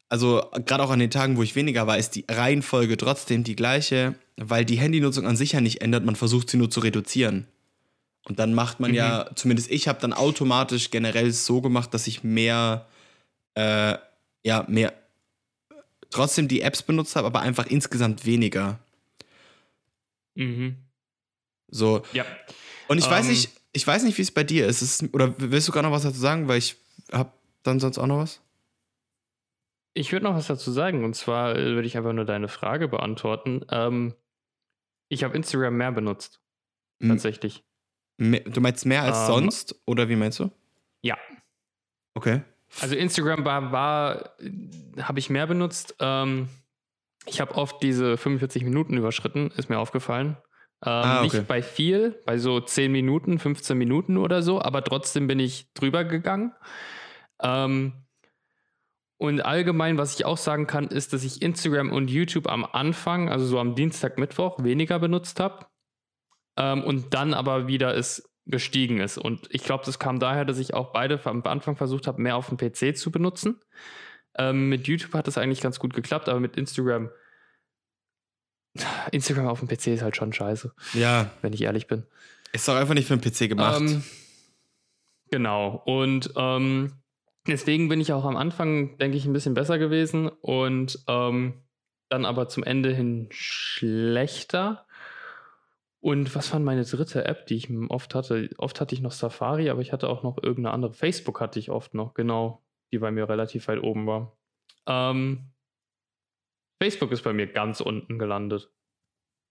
[0.08, 3.56] also gerade auch an den Tagen, wo ich weniger war, ist die Reihenfolge trotzdem die
[3.56, 7.46] gleiche, weil die Handynutzung an sich ja nicht ändert, man versucht sie nur zu reduzieren.
[8.24, 8.96] Und dann macht man mhm.
[8.96, 12.86] ja, zumindest ich habe dann automatisch generell so gemacht, dass ich mehr
[13.54, 13.96] äh,
[14.44, 14.92] ja, mehr
[16.10, 18.78] trotzdem die Apps benutzt habe, aber einfach insgesamt weniger.
[20.34, 20.76] Mhm.
[21.68, 22.02] So.
[22.12, 22.24] Ja.
[22.86, 23.32] Und ich um, weiß ähm.
[23.32, 24.82] nicht, ich weiß nicht, wie es bei dir ist.
[24.82, 25.14] ist.
[25.14, 26.48] Oder willst du gar noch was dazu sagen?
[26.48, 26.76] Weil ich
[27.12, 28.42] habe dann sonst auch noch was.
[29.94, 31.04] Ich würde noch was dazu sagen.
[31.04, 33.64] Und zwar äh, würde ich einfach nur deine Frage beantworten.
[33.70, 34.14] Ähm,
[35.08, 36.40] ich habe Instagram mehr benutzt.
[37.00, 37.62] Tatsächlich.
[38.16, 39.26] Du meinst mehr als ähm.
[39.26, 39.80] sonst?
[39.86, 40.50] Oder wie meinst du?
[41.02, 41.16] Ja.
[42.14, 42.42] Okay.
[42.80, 44.32] Also Instagram war, war
[45.00, 45.94] habe ich mehr benutzt.
[46.00, 46.48] Ähm,
[47.26, 50.36] ich habe oft diese 45 Minuten überschritten, ist mir aufgefallen.
[50.84, 51.38] Ähm, ah, okay.
[51.38, 55.72] Nicht bei viel, bei so 10 Minuten, 15 Minuten oder so, aber trotzdem bin ich
[55.74, 56.52] drüber gegangen.
[57.42, 57.92] Ähm,
[59.20, 63.28] und allgemein, was ich auch sagen kann, ist, dass ich Instagram und YouTube am Anfang,
[63.28, 65.66] also so am Dienstag, Mittwoch, weniger benutzt habe.
[66.56, 69.18] Ähm, und dann aber wieder es gestiegen ist.
[69.18, 72.36] Und ich glaube, das kam daher, dass ich auch beide am Anfang versucht habe, mehr
[72.36, 73.60] auf dem PC zu benutzen.
[74.36, 77.10] Ähm, mit YouTube hat das eigentlich ganz gut geklappt, aber mit Instagram.
[79.12, 80.72] Instagram auf dem PC ist halt schon scheiße.
[80.94, 81.30] Ja.
[81.42, 82.04] Wenn ich ehrlich bin.
[82.52, 83.80] Ist doch einfach nicht für den PC gemacht.
[83.80, 84.02] Ähm,
[85.30, 85.82] genau.
[85.84, 86.92] Und ähm,
[87.46, 91.62] deswegen bin ich auch am Anfang, denke ich, ein bisschen besser gewesen und ähm,
[92.08, 94.86] dann aber zum Ende hin schlechter.
[96.00, 98.48] Und was war meine dritte App, die ich oft hatte?
[98.58, 100.94] Oft hatte ich noch Safari, aber ich hatte auch noch irgendeine andere.
[100.94, 102.62] Facebook hatte ich oft noch, genau,
[102.92, 104.36] die bei mir relativ weit oben war.
[104.86, 105.50] Ähm,
[106.80, 108.70] Facebook ist bei mir ganz unten gelandet.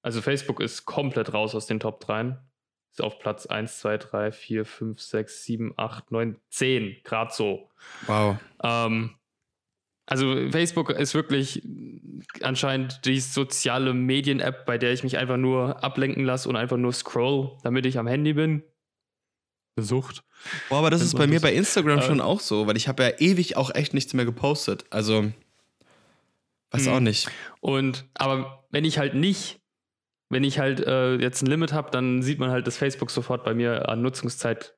[0.02, 2.38] Also Facebook ist komplett raus aus den Top 3.
[2.92, 6.98] Ist auf Platz 1, 2, 3, 4, 5, 6, 7, 8, 9, 10.
[7.04, 7.70] Gerade so.
[8.08, 8.38] Wow.
[8.64, 9.18] Ähm,
[10.06, 11.68] also Facebook ist wirklich
[12.42, 16.94] anscheinend die soziale Medien-App, bei der ich mich einfach nur ablenken lasse und einfach nur
[16.94, 18.64] scroll, damit ich am Handy bin.
[19.76, 20.24] Besucht.
[20.70, 23.04] Boah, aber das ist bei mir bei Instagram äh, schon auch so, weil ich habe
[23.04, 24.86] ja ewig auch echt nichts mehr gepostet.
[24.90, 25.32] Also
[26.72, 27.04] weiß auch hm.
[27.04, 27.30] nicht.
[27.60, 29.60] Und aber wenn ich halt nicht,
[30.30, 33.44] wenn ich halt äh, jetzt ein Limit habe, dann sieht man halt, dass Facebook sofort
[33.44, 34.78] bei mir an Nutzungszeit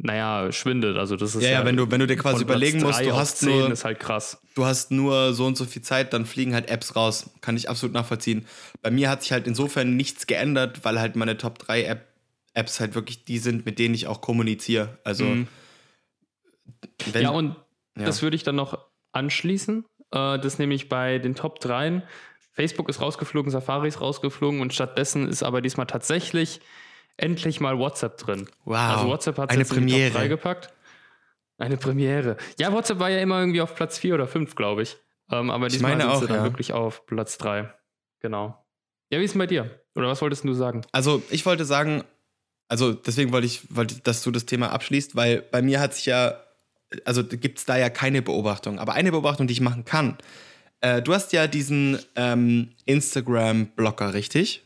[0.00, 0.96] naja, schwindet.
[0.96, 3.38] Also das ist ja, ja, wenn du, wenn du dir quasi überlegen musst, du hast
[3.38, 4.40] 10 nur, ist halt krass.
[4.54, 7.30] Du hast nur so und so viel Zeit, dann fliegen halt Apps raus.
[7.40, 8.46] Kann ich absolut nachvollziehen.
[8.80, 12.06] Bei mir hat sich halt insofern nichts geändert, weil halt meine Top 3 App,
[12.54, 14.98] Apps halt wirklich die sind, mit denen ich auch kommuniziere.
[15.02, 15.48] Also mhm.
[17.12, 17.56] wenn, ja, und
[17.96, 18.04] ja.
[18.04, 18.78] das würde ich dann noch
[19.10, 19.84] anschließen.
[20.12, 22.02] Äh, das nämlich bei den Top 3.
[22.52, 26.60] Facebook ist rausgeflogen, Safari ist rausgeflogen und stattdessen ist aber diesmal tatsächlich
[27.16, 28.48] endlich mal WhatsApp drin.
[28.64, 28.76] Wow.
[28.76, 29.98] Also WhatsApp hat es jetzt Premiere.
[29.98, 30.72] in die Top 3 gepackt.
[31.58, 32.36] Eine Premiere.
[32.58, 34.96] Ja, WhatsApp war ja immer irgendwie auf Platz 4 oder 5, glaube ich.
[35.30, 36.44] Ähm, aber diesmal sind auch, sie dann ja.
[36.44, 37.72] wirklich auf Platz 3.
[38.20, 38.64] Genau.
[39.10, 39.82] Ja, wie ist es bei dir?
[39.94, 40.82] Oder was wolltest du sagen?
[40.92, 42.04] Also, ich wollte sagen,
[42.68, 46.06] also deswegen wollte ich, wollte, dass du das Thema abschließt, weil bei mir hat sich
[46.06, 46.40] ja,
[47.04, 48.78] also gibt es da ja keine Beobachtung.
[48.78, 50.16] Aber eine Beobachtung, die ich machen kann.
[50.80, 54.64] Äh, du hast ja diesen ähm, Instagram-Blocker, richtig?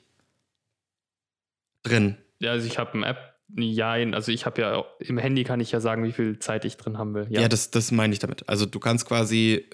[1.82, 2.16] Drin.
[2.38, 5.72] Ja, also ich habe eine App, ja, also ich habe ja im Handy kann ich
[5.72, 7.26] ja sagen, wie viel Zeit ich drin haben will.
[7.30, 8.48] Ja, ja das, das meine ich damit.
[8.48, 9.66] Also du kannst quasi,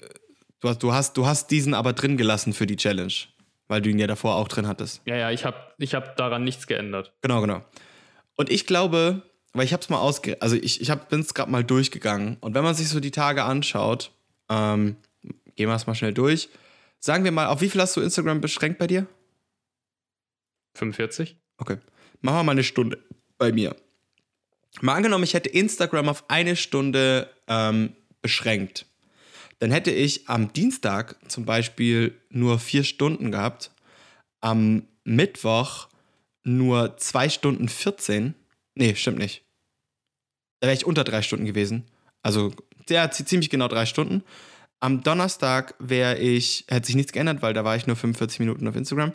[0.59, 3.13] du hast, du hast, du hast diesen aber drin gelassen für die Challenge,
[3.67, 5.01] weil du ihn ja davor auch drin hattest.
[5.05, 7.13] Ja, ja, ich habe ich hab daran nichts geändert.
[7.21, 7.63] Genau, genau.
[8.35, 9.23] Und ich glaube,
[9.59, 12.53] weil ich habe es mal ausge, also ich, ich bin es gerade mal durchgegangen und
[12.53, 14.13] wenn man sich so die Tage anschaut,
[14.47, 14.95] ähm,
[15.57, 16.47] gehen wir es mal schnell durch.
[17.01, 19.05] Sagen wir mal, auf wie viel hast du Instagram beschränkt bei dir?
[20.75, 21.35] 45.
[21.57, 21.75] Okay.
[22.21, 23.03] Machen wir mal eine Stunde
[23.37, 23.75] bei mir.
[24.79, 28.85] Mal angenommen, ich hätte Instagram auf eine Stunde ähm, beschränkt.
[29.59, 33.71] Dann hätte ich am Dienstag zum Beispiel nur vier Stunden gehabt,
[34.39, 35.89] am Mittwoch
[36.45, 38.35] nur zwei Stunden 14.
[38.75, 39.43] Nee, stimmt nicht.
[40.59, 41.85] Da wäre ich unter drei Stunden gewesen.
[42.21, 42.53] Also,
[42.89, 44.23] ja, ziemlich genau drei Stunden.
[44.79, 48.67] Am Donnerstag wäre ich, hätte sich nichts geändert, weil da war ich nur 45 Minuten
[48.67, 49.13] auf Instagram.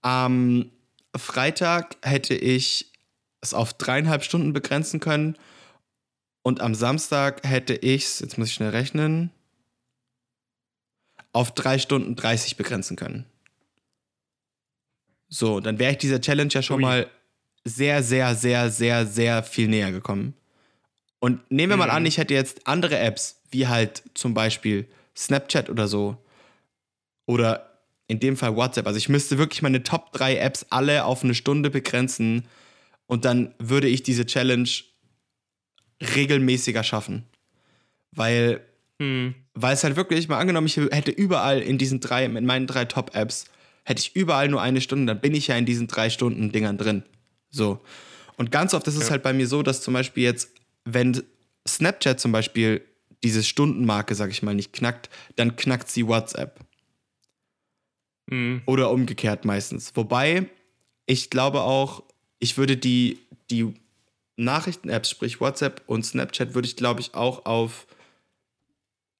[0.00, 0.70] Am
[1.16, 2.92] Freitag hätte ich
[3.40, 5.36] es auf dreieinhalb Stunden begrenzen können.
[6.42, 9.30] Und am Samstag hätte ich es, jetzt muss ich schnell rechnen,
[11.32, 13.26] auf 3 Stunden 30 begrenzen können.
[15.28, 16.82] So, dann wäre ich dieser Challenge ja schon Ui.
[16.82, 17.10] mal
[17.64, 20.34] sehr, sehr, sehr, sehr, sehr viel näher gekommen.
[21.22, 21.92] Und nehmen wir mal Mhm.
[21.92, 26.16] an, ich hätte jetzt andere Apps, wie halt zum Beispiel Snapchat oder so.
[27.26, 28.88] Oder in dem Fall WhatsApp.
[28.88, 32.48] Also ich müsste wirklich meine Top 3 Apps alle auf eine Stunde begrenzen.
[33.06, 34.68] Und dann würde ich diese Challenge
[36.16, 37.24] regelmäßiger schaffen.
[38.10, 38.60] Weil
[39.00, 39.34] Hm.
[39.54, 42.84] weil es halt wirklich, mal angenommen, ich hätte überall in diesen drei, mit meinen drei
[42.84, 43.44] Top-Apps,
[43.84, 46.78] hätte ich überall nur eine Stunde, dann bin ich ja in diesen drei Stunden Dingern
[46.78, 47.02] drin.
[47.50, 47.80] So.
[48.36, 49.10] Und ganz oft ist es Ja.
[49.10, 50.50] halt bei mir so, dass zum Beispiel jetzt,
[50.84, 51.22] wenn
[51.66, 52.82] Snapchat zum Beispiel
[53.22, 56.60] diese Stundenmarke, sag ich mal, nicht knackt, dann knackt sie WhatsApp.
[58.30, 58.62] Hm.
[58.66, 59.92] Oder umgekehrt meistens.
[59.94, 60.48] Wobei,
[61.06, 62.02] ich glaube auch,
[62.38, 63.18] ich würde die,
[63.50, 63.74] die
[64.36, 67.86] Nachrichten-Apps, sprich WhatsApp und Snapchat, würde ich, glaube ich, auch auf,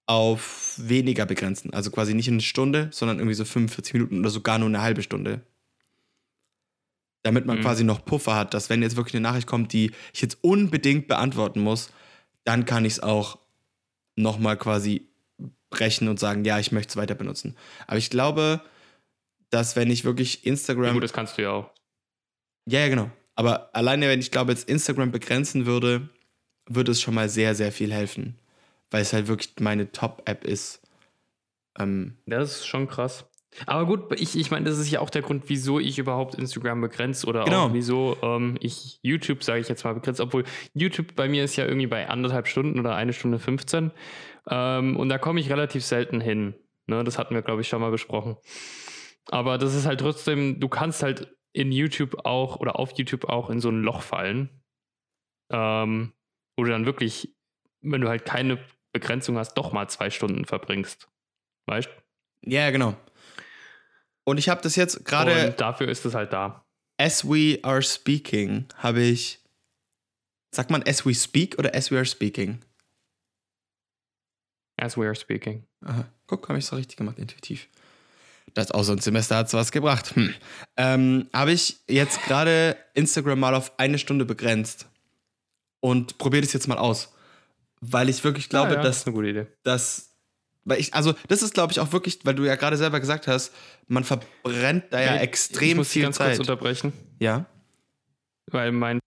[0.06, 1.72] auf weniger begrenzen.
[1.72, 4.82] Also quasi nicht in eine Stunde, sondern irgendwie so 45 Minuten oder sogar nur eine
[4.82, 5.42] halbe Stunde.
[7.24, 7.62] Damit man Mhm.
[7.62, 11.06] quasi noch Puffer hat, dass wenn jetzt wirklich eine Nachricht kommt, die ich jetzt unbedingt
[11.08, 11.90] beantworten muss,
[12.44, 13.38] dann kann ich es auch
[14.16, 15.06] nochmal quasi
[15.70, 17.56] brechen und sagen, ja, ich möchte es weiter benutzen.
[17.86, 18.60] Aber ich glaube,
[19.50, 20.94] dass wenn ich wirklich Ja, Instagram.
[20.94, 21.70] gut, das kannst du ja auch.
[22.66, 23.10] Ja, ja, genau.
[23.34, 26.08] Aber alleine, wenn ich glaube, jetzt Instagram begrenzen würde,
[26.66, 28.38] würde es schon mal sehr, sehr viel helfen.
[28.90, 30.80] Weil es halt wirklich meine Top-App ist.
[31.78, 33.24] Ähm, Das ist schon krass.
[33.66, 36.80] Aber gut, ich, ich meine, das ist ja auch der Grund, wieso ich überhaupt Instagram
[36.80, 37.66] begrenze oder Genau.
[37.66, 40.22] auch wieso ähm, ich YouTube, sage ich jetzt mal, begrenze.
[40.22, 43.90] Obwohl YouTube bei mir ist ja irgendwie bei anderthalb Stunden oder eine Stunde 15.
[44.48, 46.54] Ähm, und da komme ich relativ selten hin.
[46.86, 48.36] Ne, das hatten wir, glaube ich, schon mal besprochen.
[49.30, 53.50] Aber das ist halt trotzdem, du kannst halt in YouTube auch oder auf YouTube auch
[53.50, 54.48] in so ein Loch fallen.
[55.50, 56.12] Ähm,
[56.56, 57.36] wo du dann wirklich,
[57.82, 58.58] wenn du halt keine
[58.92, 61.08] Begrenzung hast, doch mal zwei Stunden verbringst.
[61.66, 61.90] Weißt
[62.44, 62.94] ja, genau.
[64.24, 66.64] Und ich habe das jetzt gerade, Und dafür ist es halt da.
[66.98, 69.40] as we are speaking, habe ich.
[70.54, 72.62] Sagt man as we speak oder as we are speaking?
[74.76, 75.64] As we are speaking.
[75.84, 76.04] Aha.
[76.26, 77.68] Guck, habe ich es richtig gemacht, intuitiv.
[78.54, 80.14] Das auch so ein Semester hat was gebracht.
[80.14, 80.34] Hm.
[80.76, 84.86] Ähm, habe ich jetzt gerade Instagram mal auf eine Stunde begrenzt
[85.80, 87.14] und probiere das jetzt mal aus.
[87.80, 89.46] Weil ich wirklich glaube, ja, ja, dass ist eine gute Idee.
[89.62, 90.11] das.
[90.64, 93.26] Weil ich, also, das ist, glaube ich, auch wirklich, weil du ja gerade selber gesagt
[93.26, 93.52] hast,
[93.88, 96.36] man verbrennt da ja ich extrem muss dich viel ganz Zeit.
[96.36, 97.46] kurz unterbrechen, Ja.
[98.46, 99.00] weil mein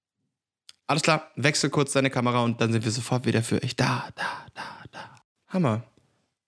[0.87, 4.09] Alles klar, wechsel kurz deine Kamera und dann sind wir sofort wieder für ich da,
[4.15, 5.15] da, da, da.
[5.47, 5.83] Hammer.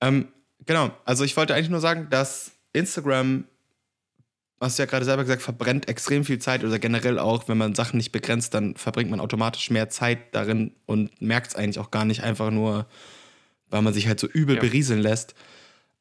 [0.02, 0.28] Ähm,
[0.66, 3.46] genau, also ich wollte eigentlich nur sagen, dass Instagram,
[4.62, 7.74] hast du ja gerade selber gesagt, verbrennt extrem viel Zeit oder generell auch, wenn man
[7.76, 11.90] Sachen nicht begrenzt, dann verbringt man automatisch mehr Zeit darin und merkt es eigentlich auch
[11.92, 12.86] gar nicht, einfach nur,
[13.70, 14.62] weil man sich halt so übel Ja.
[14.62, 15.36] berieseln lässt.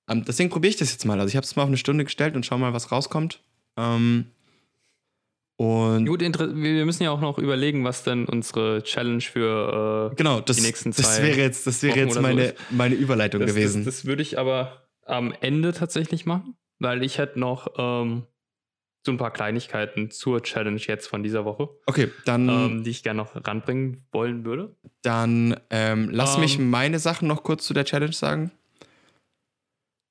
[0.08, 1.18] Ähm, deswegen probiere ich das jetzt mal.
[1.18, 3.40] Also ich habe es mal auf eine Stunde gestellt und schau mal, was rauskommt.
[3.76, 4.26] Ähm,
[5.56, 10.40] und Gut, wir müssen ja auch noch überlegen, was denn unsere Challenge für äh, Genau,
[10.40, 12.54] das, die nächsten das zwei wäre jetzt, das wäre Wochen jetzt so meine, ist.
[12.70, 13.84] meine Überleitung das, gewesen.
[13.84, 18.24] Das, das würde ich aber am Ende tatsächlich machen, weil ich hätte noch ähm,
[19.06, 23.02] so ein paar Kleinigkeiten zur Challenge jetzt von dieser Woche, okay, dann, ähm, die ich
[23.02, 24.76] gerne noch ranbringen wollen würde.
[25.02, 28.50] dann ähm, lass mich ähm, meine Sachen noch kurz zu der Challenge sagen.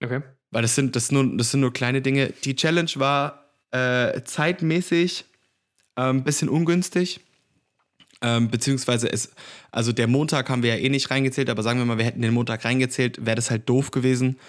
[0.03, 0.21] Okay.
[0.49, 2.33] Weil das sind, das, nur, das sind nur kleine Dinge.
[2.43, 5.25] Die Challenge war äh, zeitmäßig
[5.95, 7.19] ein ähm, bisschen ungünstig.
[8.21, 9.31] Ähm, beziehungsweise es,
[9.71, 12.21] also der Montag haben wir ja eh nicht reingezählt, aber sagen wir mal, wir hätten
[12.21, 14.39] den Montag reingezählt, wäre das halt doof gewesen,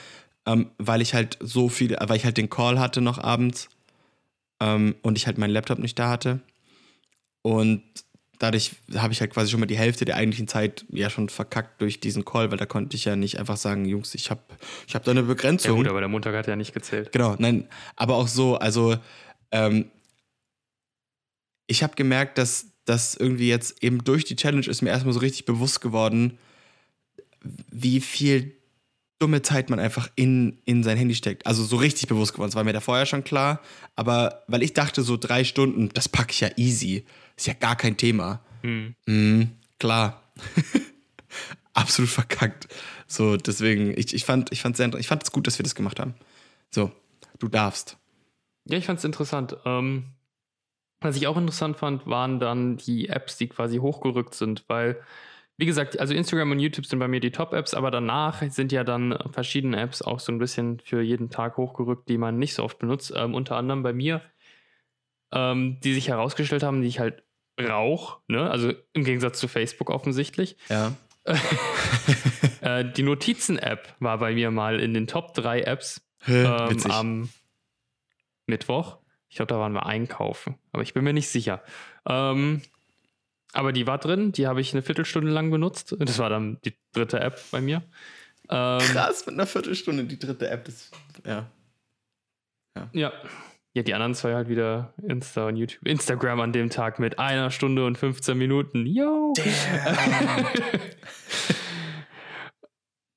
[0.47, 3.69] ähm, weil ich halt so viel, weil ich halt den Call hatte noch abends
[4.61, 6.41] ähm, und ich halt meinen Laptop nicht da hatte.
[7.43, 7.83] Und
[8.39, 11.81] dadurch habe ich halt quasi schon mal die Hälfte der eigentlichen Zeit ja schon verkackt
[11.81, 14.43] durch diesen Call, weil da konnte ich ja nicht einfach sagen, Jungs, ich habe
[14.87, 15.79] ich hab da eine Ja Begrenzung.
[15.79, 17.13] gut, aber der Montag hat ja nicht gezählt.
[17.13, 18.97] Genau, nein, aber auch so, also
[19.53, 19.91] ähm,
[21.67, 25.21] ich habe gemerkt, dass das irgendwie jetzt eben durch die Challenge ist mir erstmal so
[25.21, 26.39] richtig bewusst geworden,
[27.43, 28.56] wie viel
[29.19, 31.47] dumme Zeit man einfach in, in sein Handy steckt.
[31.47, 32.51] Also so richtig bewusst geworden.
[32.51, 33.61] Das war mir da vorher schon klar,
[33.95, 37.05] aber weil ich dachte, so drei Stunden, das packe ich ja easy.
[37.37, 38.41] Ist ja gar kein Thema.
[38.63, 38.95] Hm.
[39.07, 40.23] Mhm, klar.
[41.75, 42.69] Absolut verkackt.
[43.07, 45.75] So, deswegen, ich, ich fand ich fand sehr, ich fand es gut, dass wir das
[45.75, 46.15] gemacht haben.
[46.71, 46.91] So,
[47.39, 47.99] du darfst.
[48.65, 49.57] Ja, ich fand es interessant.
[49.65, 50.07] Ähm,
[51.01, 55.01] was ich auch interessant fand, waren dann die Apps, die quasi hochgerückt sind, weil,
[55.59, 58.85] wie gesagt, also Instagram und YouTube sind bei mir die Top-Apps, aber danach sind ja
[58.85, 62.63] dann verschiedene Apps auch so ein bisschen für jeden Tag hochgerückt, die man nicht so
[62.63, 63.13] oft benutzt.
[63.17, 64.21] Ähm, unter anderem bei mir,
[65.33, 67.23] ähm, die sich herausgestellt haben, die ich halt
[67.59, 68.51] Rauch, ne?
[68.51, 70.57] Also im Gegensatz zu Facebook offensichtlich.
[70.69, 70.93] Ja.
[72.63, 77.29] Äh, die Notizen-App war bei mir mal in den Top 3 Apps ähm, am
[78.47, 78.99] Mittwoch.
[79.29, 81.63] Ich glaube, da waren wir einkaufen, aber ich bin mir nicht sicher.
[82.09, 82.63] Ähm,
[83.57, 85.97] aber die war drin, die habe ich eine Viertelstunde lang benutzt.
[85.99, 87.83] Das war dann die dritte App bei mir.
[88.51, 90.67] Ähm, Krass, mit einer Viertelstunde die dritte App.
[90.67, 90.91] Das,
[91.25, 91.51] ja.
[92.93, 93.13] Ja.
[93.73, 95.87] Ja, die anderen zwei halt wieder Insta und YouTube.
[95.87, 98.87] Instagram an dem Tag mit einer Stunde und 15 Minuten.
[98.87, 99.33] Yo!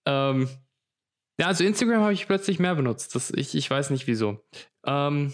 [0.06, 0.50] ähm,
[1.40, 3.16] ja, also Instagram habe ich plötzlich mehr benutzt.
[3.16, 4.42] Das, ich, ich weiß nicht wieso.
[4.86, 5.34] Ähm,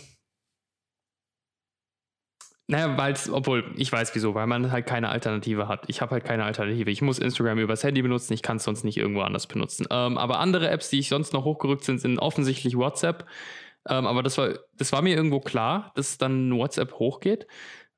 [2.67, 5.84] naja, weil es, obwohl, ich weiß wieso, weil man halt keine Alternative hat.
[5.88, 6.89] Ich habe halt keine Alternative.
[6.89, 9.86] Ich muss Instagram übers Handy benutzen, ich kann es sonst nicht irgendwo anders benutzen.
[9.91, 13.25] Ähm, aber andere Apps, die ich sonst noch hochgerückt sind, sind offensichtlich WhatsApp.
[13.88, 17.45] Ähm, aber das war, das war mir irgendwo klar, dass dann WhatsApp hochgeht.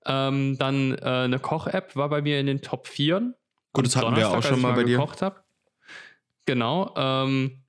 [0.05, 3.33] Ähm, dann äh, eine Koch-App war bei mir in den Top 4.
[3.71, 4.99] Gut, das hatten wir auch schon ich mal bei dir.
[4.99, 5.45] hab.
[6.45, 6.93] Genau.
[6.97, 7.63] Ähm,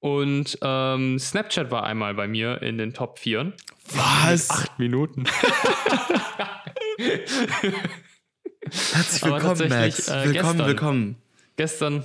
[0.00, 3.52] und ähm, Snapchat war einmal bei mir in den Top 4.
[3.94, 4.50] Was?
[4.50, 5.24] Acht Minuten.
[8.92, 10.08] Herzlich willkommen, Max.
[10.08, 10.66] äh, willkommen, gestern.
[10.66, 11.16] willkommen.
[11.56, 12.04] gestern,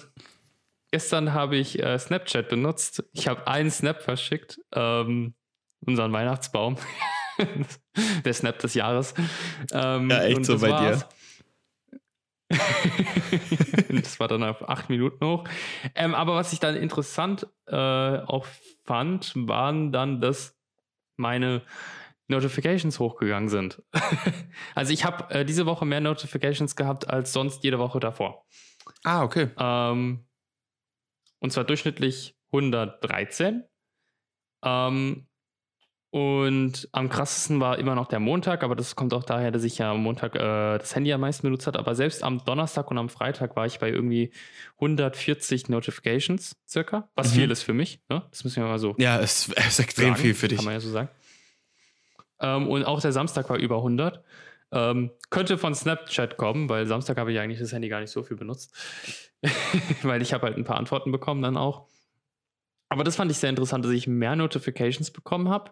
[0.91, 3.03] gestern habe ich äh, Snapchat benutzt.
[3.13, 5.33] Ich habe einen Snap verschickt, ähm,
[5.85, 6.77] unseren Weihnachtsbaum.
[8.25, 9.13] Der Snap des Jahres.
[9.71, 11.03] Ähm, Ja, echt und so bei dir.
[13.89, 15.45] das war dann auf acht Minuten hoch.
[15.95, 18.45] Ähm, aber was ich dann interessant äh, auch
[18.83, 20.60] fand, waren dann, dass
[21.21, 21.61] meine
[22.27, 23.81] Notifications hochgegangen sind.
[24.75, 28.45] also ich habe äh, diese Woche mehr Notifications gehabt als sonst jede Woche davor.
[29.03, 29.49] Ah, okay.
[29.57, 30.25] Ähm,
[31.39, 33.63] und zwar durchschnittlich 113.
[34.63, 35.27] Ähm,
[36.11, 39.77] und am krassesten war immer noch der Montag, aber das kommt auch daher, dass ich
[39.77, 41.79] ja am Montag äh, das Handy am meisten benutzt habe.
[41.79, 44.31] Aber selbst am Donnerstag und am Freitag war ich bei irgendwie
[44.75, 47.35] 140 Notifications circa, was Mhm.
[47.39, 48.01] viel ist für mich.
[48.09, 48.23] Ne?
[48.29, 50.57] Das müssen wir mal so Ja, es ist extrem sagen, viel für dich.
[50.57, 51.07] Kann man ja so sagen.
[52.41, 54.21] Ähm, und auch der Samstag war über 100.
[54.73, 58.21] Ähm, könnte von Snapchat kommen, weil Samstag habe ich eigentlich das Handy gar nicht so
[58.23, 58.73] viel benutzt.
[60.03, 61.87] weil ich habe halt ein paar Antworten bekommen dann auch.
[62.91, 65.71] Aber das fand ich sehr interessant, dass ich mehr Notifications bekommen habe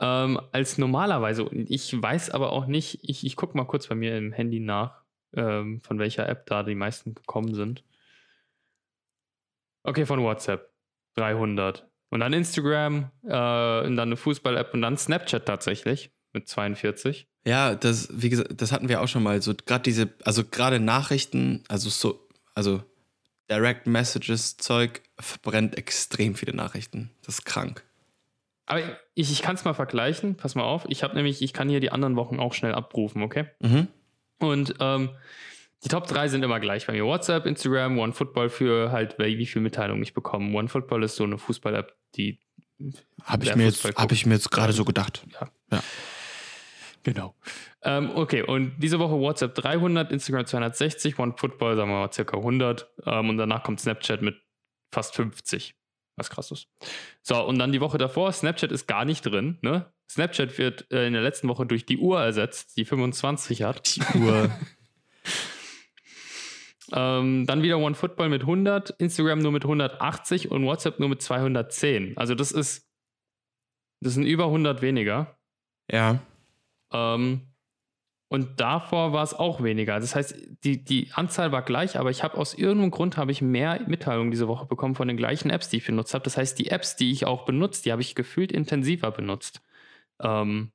[0.00, 1.46] ähm, als normalerweise.
[1.68, 5.02] Ich weiß aber auch nicht, ich, ich gucke mal kurz bei mir im Handy nach,
[5.34, 7.84] ähm, von welcher App da die meisten gekommen sind.
[9.82, 10.72] Okay, von WhatsApp.
[11.16, 11.86] 300.
[12.08, 17.28] Und dann Instagram, äh, und dann eine Fußball-App und dann Snapchat tatsächlich mit 42.
[17.46, 19.42] Ja, das, wie gesagt, das hatten wir auch schon mal.
[19.42, 22.82] So gerade diese, also gerade Nachrichten, also so, also
[23.50, 27.10] Direct Messages Zeug verbrennt extrem viele Nachrichten.
[27.24, 27.84] Das ist krank.
[28.66, 28.80] Aber
[29.14, 30.36] ich, ich kann es mal vergleichen.
[30.36, 30.84] Pass mal auf.
[30.88, 33.46] Ich habe nämlich, ich kann hier die anderen Wochen auch schnell abrufen, okay?
[33.60, 33.86] Mhm.
[34.40, 35.10] Und ähm,
[35.84, 37.04] die Top 3 sind immer gleich bei mir.
[37.04, 40.52] WhatsApp, Instagram, OneFootball für halt, wie viel Mitteilungen ich bekomme.
[40.56, 42.40] OneFootball ist so eine Fußball-App, die
[43.22, 45.24] Habe ich, mir jetzt- hab ich mir jetzt gerade so gedacht.
[47.06, 47.36] Genau.
[47.82, 52.90] Ähm, okay, und diese Woche WhatsApp 300, Instagram 260, OneFootball, sagen wir mal, circa 100.
[53.06, 54.42] Ähm, und danach kommt Snapchat mit
[54.92, 55.76] fast 50.
[56.16, 56.66] Was krass ist.
[57.22, 59.56] So, und dann die Woche davor, Snapchat ist gar nicht drin.
[59.62, 59.86] Ne?
[60.10, 63.94] Snapchat wird äh, in der letzten Woche durch die Uhr ersetzt, die 25 hat.
[63.96, 64.50] Die Uhr.
[66.92, 72.16] Ähm, dann wieder OneFootball mit 100, Instagram nur mit 180 und WhatsApp nur mit 210.
[72.16, 72.88] Also das ist,
[74.00, 75.36] das sind über 100 weniger.
[75.90, 76.20] ja.
[76.92, 77.52] Ähm,
[78.28, 80.00] und davor war es auch weniger.
[80.00, 83.40] Das heißt, die, die Anzahl war gleich, aber ich habe aus irgendeinem Grund habe ich
[83.40, 86.24] mehr Mitteilungen diese Woche bekommen von den gleichen Apps, die ich benutzt habe.
[86.24, 89.60] Das heißt, die Apps, die ich auch benutzt, die habe ich gefühlt intensiver benutzt.
[90.20, 90.72] Ähm,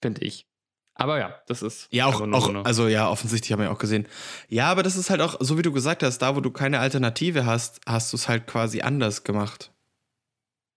[0.00, 0.46] Finde ich.
[0.94, 3.78] Aber ja, das ist Ja, auch, auch so also ja, offensichtlich haben wir ja auch
[3.78, 4.06] gesehen.
[4.48, 6.80] Ja, aber das ist halt auch, so wie du gesagt hast, da wo du keine
[6.80, 9.72] Alternative hast, hast du es halt quasi anders gemacht.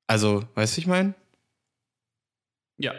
[0.08, 1.15] Also, weißt du, ich meine?
[2.78, 2.94] ja,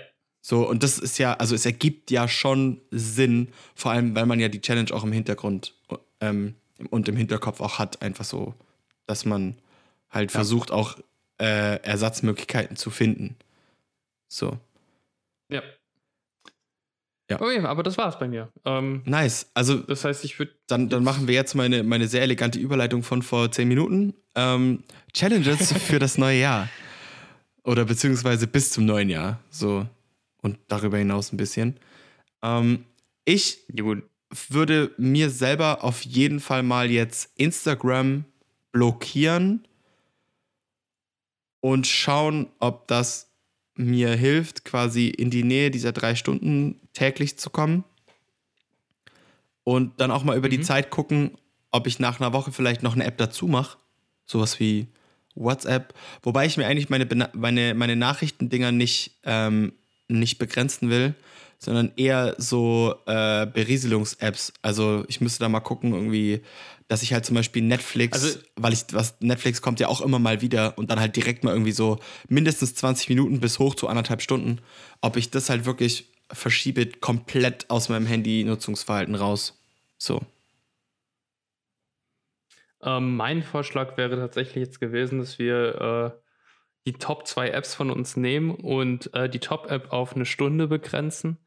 [0.48, 4.38] So, und das ist ja, also es ergibt ja schon Sinn, vor allem, weil man
[4.38, 5.75] ja die Challenge auch im Hintergrund
[6.21, 6.54] ähm,
[6.90, 8.54] und im Hinterkopf auch hat, einfach so,
[9.06, 9.56] dass man
[10.08, 10.37] halt Ja.
[10.37, 11.00] versucht, auch
[11.40, 13.35] äh, Ersatzmöglichkeiten zu finden.
[14.29, 14.56] So.
[15.50, 15.62] ja.
[17.29, 17.40] Ja.
[17.40, 18.48] Okay, aber das war's bei mir.
[18.64, 19.50] Ähm, Nice.
[19.52, 23.02] Also, das heißt, ich würde dann, dann machen wir jetzt meine, meine sehr elegante Überleitung
[23.02, 24.14] von vor zehn Minuten.
[24.37, 26.68] Ähm, Challenges für das neue Jahr.
[27.64, 29.40] Oder beziehungsweise bis zum neuen Jahr.
[29.50, 29.88] So.
[30.47, 31.77] Und darüber hinaus ein bisschen.
[32.40, 32.85] Ähm,
[33.25, 34.05] ich gut.
[34.49, 38.25] würde mir selber auf jeden Fall mal jetzt Instagram
[38.71, 39.67] blockieren
[41.59, 43.29] und schauen, ob das
[43.75, 47.83] mir hilft, quasi in die Nähe dieser drei Stunden täglich zu kommen.
[49.65, 50.53] Und dann auch mal über mhm.
[50.53, 51.33] die Zeit gucken,
[51.73, 53.79] ob ich nach einer Woche vielleicht noch eine App dazu mache.
[54.25, 54.87] Sowas wie
[55.35, 55.92] WhatsApp.
[56.23, 59.73] Wobei ich mir eigentlich meine, meine, meine Nachrichtendinger nicht, ähm,
[60.09, 61.15] nicht begrenzen will,
[61.59, 64.52] sondern eher so äh, Berieselungs-Apps.
[64.63, 66.42] Also ich müsste da mal gucken, irgendwie,
[66.88, 70.19] dass ich halt zum Beispiel Netflix, also, weil ich, was Netflix kommt ja auch immer
[70.19, 71.98] mal wieder und dann halt direkt mal irgendwie so
[72.29, 74.61] mindestens 20 Minuten bis hoch zu anderthalb Stunden,
[75.00, 79.59] ob ich das halt wirklich verschiebe komplett aus meinem Handy-Nutzungsverhalten raus.
[79.98, 80.21] So.
[82.83, 86.25] Ähm, mein Vorschlag wäre tatsächlich jetzt gewesen, dass wir äh,
[86.87, 91.38] die Top zwei Apps von uns nehmen und äh, die Top-App auf eine Stunde begrenzen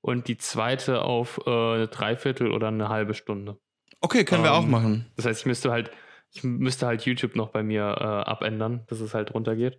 [0.00, 3.58] und die zweite auf äh, eine Dreiviertel oder eine halbe Stunde.
[4.00, 5.06] Okay, können ähm, wir auch ähm, machen.
[5.16, 5.90] Das heißt, ich müsste halt,
[6.32, 9.78] ich müsste halt YouTube noch bei mir äh, abändern, dass es halt runtergeht.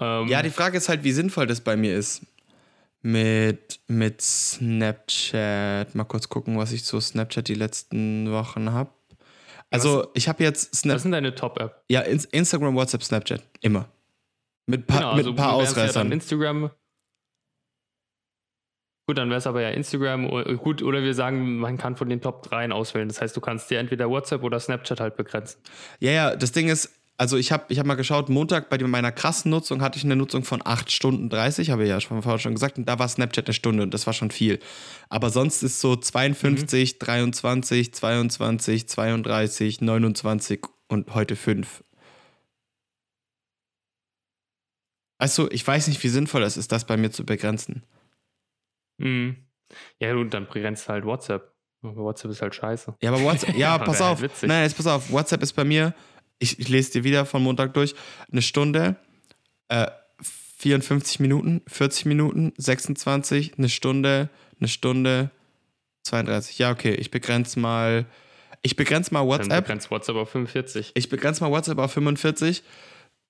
[0.00, 2.26] Ähm, ja, die Frage ist halt, wie sinnvoll das bei mir ist.
[3.04, 5.94] Mit, mit Snapchat.
[5.94, 8.90] Mal kurz gucken, was ich zu Snapchat die letzten Wochen habe.
[9.70, 10.96] Also, was, ich habe jetzt Snapchat.
[10.96, 11.82] Was sind deine Top-App?
[11.88, 13.42] Ja, Instagram, WhatsApp, Snapchat.
[13.60, 13.88] Immer.
[14.66, 16.08] Mit, pa genau, mit also ein paar Ausreißern.
[16.08, 16.70] Ja Instagram.
[19.08, 20.28] Gut, dann wäre es aber ja Instagram.
[20.58, 23.08] Gut, oder wir sagen, man kann von den Top 3 auswählen.
[23.08, 25.60] Das heißt, du kannst dir entweder WhatsApp oder Snapchat halt begrenzen.
[25.98, 26.88] Ja, ja, das Ding ist,
[27.18, 30.16] also ich habe ich hab mal geschaut, Montag bei meiner krassen Nutzung hatte ich eine
[30.16, 33.08] Nutzung von 8 Stunden 30, habe ich ja schon vorher schon gesagt, und da war
[33.08, 34.60] Snapchat eine Stunde und das war schon viel.
[35.08, 36.98] Aber sonst ist so 52, mhm.
[36.98, 41.84] 23, 22, 32, 29 und heute 5.
[45.22, 47.84] Also, ich weiß nicht, wie sinnvoll es ist, das bei mir zu begrenzen.
[48.98, 49.36] Mhm.
[50.00, 51.54] Ja, und dann begrenzt halt WhatsApp.
[51.80, 52.96] WhatsApp ist halt scheiße.
[53.00, 54.20] Ja, aber WhatsApp, ja, pass auf.
[54.20, 55.12] Halt Nein, jetzt pass auf.
[55.12, 55.94] WhatsApp ist bei mir,
[56.40, 57.94] ich, ich lese dir wieder von Montag durch,
[58.32, 58.96] eine Stunde,
[59.68, 59.86] äh,
[60.58, 65.30] 54 Minuten, 40 Minuten, 26, eine Stunde, eine Stunde,
[66.02, 66.58] 32.
[66.58, 68.06] Ja, okay, ich begrenze mal,
[68.62, 69.50] ich begrenze mal WhatsApp.
[69.50, 70.90] Dann begrenzt WhatsApp auf 45.
[70.94, 72.64] Ich begrenze mal WhatsApp auf 45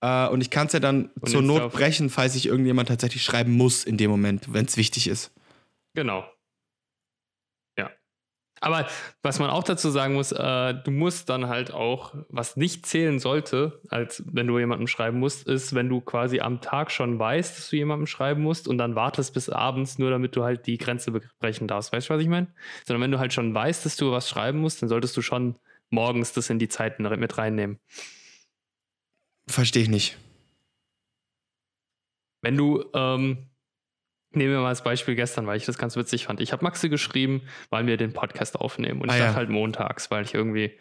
[0.02, 3.22] äh, und ich kann es ja dann und zur Not brechen, falls ich irgendjemand tatsächlich
[3.22, 5.32] schreiben muss in dem Moment, wenn es wichtig ist.
[5.94, 6.24] Genau.
[7.78, 7.88] Ja.
[8.60, 8.88] Aber
[9.22, 13.20] was man auch dazu sagen muss, äh, du musst dann halt auch, was nicht zählen
[13.20, 17.56] sollte, als wenn du jemandem schreiben musst, ist, wenn du quasi am Tag schon weißt,
[17.56, 20.78] dass du jemandem schreiben musst und dann wartest bis abends, nur damit du halt die
[20.78, 21.92] Grenze brechen darfst.
[21.92, 22.48] Weißt du, was ich meine?
[22.84, 25.60] Sondern wenn du halt schon weißt, dass du was schreiben musst, dann solltest du schon
[25.90, 27.78] morgens das in die Zeiten mit reinnehmen.
[29.48, 30.18] Verstehe ich nicht.
[32.42, 33.46] Wenn du, ähm,
[34.32, 36.40] nehmen wir mal als Beispiel gestern, weil ich das ganz witzig fand.
[36.40, 39.00] Ich habe Maxi geschrieben, weil wir den Podcast aufnehmen.
[39.00, 39.36] Und ich ah, dachte ja.
[39.36, 40.72] halt montags, weil ich irgendwie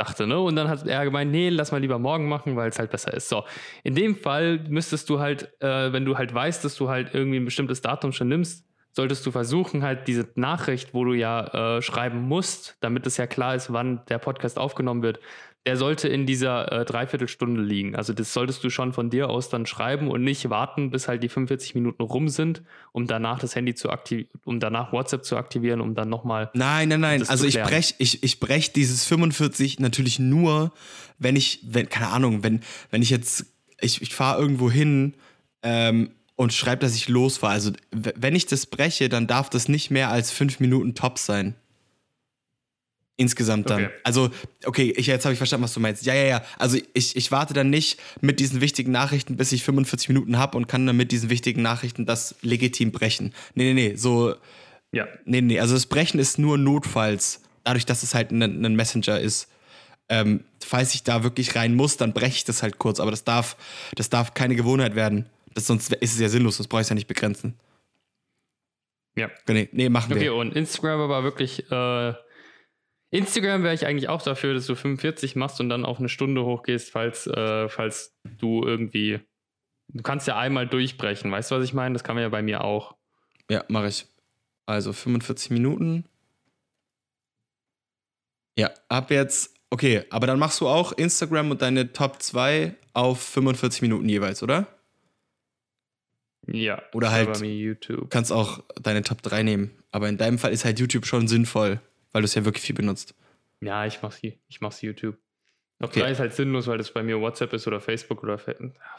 [0.00, 0.40] dachte, ne?
[0.40, 3.12] Und dann hat er gemeint, nee, lass mal lieber morgen machen, weil es halt besser
[3.12, 3.28] ist.
[3.28, 3.44] So,
[3.84, 7.38] in dem Fall müsstest du halt, äh, wenn du halt weißt, dass du halt irgendwie
[7.38, 11.82] ein bestimmtes Datum schon nimmst, solltest du versuchen, halt diese Nachricht, wo du ja äh,
[11.82, 15.20] schreiben musst, damit es ja klar ist, wann der Podcast aufgenommen wird,
[15.66, 17.94] der sollte in dieser äh, Dreiviertelstunde liegen.
[17.94, 21.22] Also das solltest du schon von dir aus dann schreiben und nicht warten, bis halt
[21.22, 25.36] die 45 Minuten rum sind, um danach das Handy zu aktivieren, um danach WhatsApp zu
[25.36, 26.50] aktivieren, um dann nochmal.
[26.54, 27.28] Nein, nein, nein.
[27.28, 30.72] Also ich brech, ich, ich brech dieses 45 natürlich nur,
[31.18, 33.44] wenn ich, wenn, keine Ahnung, wenn, wenn ich jetzt,
[33.80, 35.14] ich, ich fahre irgendwo hin,
[35.62, 37.50] ähm, und schreibe, dass ich los war.
[37.50, 41.54] Also, wenn ich das breche, dann darf das nicht mehr als fünf Minuten top sein.
[43.20, 43.84] Insgesamt dann.
[43.84, 43.94] Okay.
[44.02, 44.30] Also,
[44.64, 46.06] okay, ich, jetzt habe ich verstanden, was du meinst.
[46.06, 46.42] Ja, ja, ja.
[46.58, 50.56] Also ich, ich warte dann nicht mit diesen wichtigen Nachrichten, bis ich 45 Minuten habe
[50.56, 53.34] und kann dann mit diesen wichtigen Nachrichten das legitim brechen.
[53.54, 53.94] Nee, nee, nee.
[53.94, 54.36] So.
[54.90, 55.06] Ja.
[55.26, 55.60] Nee, nee.
[55.60, 59.50] Also das Brechen ist nur notfalls, dadurch, dass es halt ein, ein Messenger ist.
[60.08, 63.00] Ähm, falls ich da wirklich rein muss, dann breche ich das halt kurz.
[63.00, 63.58] Aber das darf,
[63.96, 65.26] das darf keine Gewohnheit werden.
[65.52, 67.52] Das, sonst ist es ja sinnlos, das brauche ich ja nicht begrenzen.
[69.14, 69.28] Ja.
[69.46, 70.32] Nee, nee machen okay, wir.
[70.32, 71.70] Okay, und Instagram war wirklich.
[71.70, 72.14] Äh
[73.10, 76.44] Instagram wäre ich eigentlich auch dafür, dass du 45 machst und dann auf eine Stunde
[76.44, 79.20] hochgehst, falls, äh, falls du irgendwie.
[79.88, 81.94] Du kannst ja einmal durchbrechen, weißt du, was ich meine?
[81.94, 82.94] Das kann man ja bei mir auch.
[83.50, 84.06] Ja, mache ich.
[84.66, 86.04] Also 45 Minuten.
[88.56, 89.56] Ja, ab jetzt.
[89.70, 94.42] Okay, aber dann machst du auch Instagram und deine Top 2 auf 45 Minuten jeweils,
[94.44, 94.68] oder?
[96.46, 96.82] Ja.
[96.92, 97.40] Oder halt.
[97.40, 98.10] YouTube.
[98.10, 99.70] Kannst auch deine Top 3 nehmen.
[99.90, 101.80] Aber in deinem Fall ist halt YouTube schon sinnvoll
[102.12, 103.14] weil du es ja wirklich viel benutzt.
[103.60, 105.16] Ja, ich mach's, ich mach's YouTube.
[105.80, 106.00] Top okay.
[106.00, 108.38] 3 ist halt sinnlos, weil das bei mir WhatsApp ist oder Facebook oder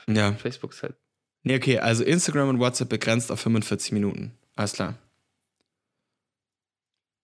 [0.07, 0.33] ja.
[0.33, 0.95] Facebook ist halt.
[1.43, 4.37] Nee, okay, also Instagram und WhatsApp begrenzt auf 45 Minuten.
[4.55, 4.97] Alles klar.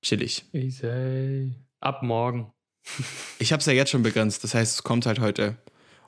[0.04, 0.46] Chillig.
[0.54, 1.54] Easy.
[1.80, 2.52] Ab morgen.
[3.40, 5.58] ich hab's ja jetzt schon begrenzt, das heißt, es kommt halt heute.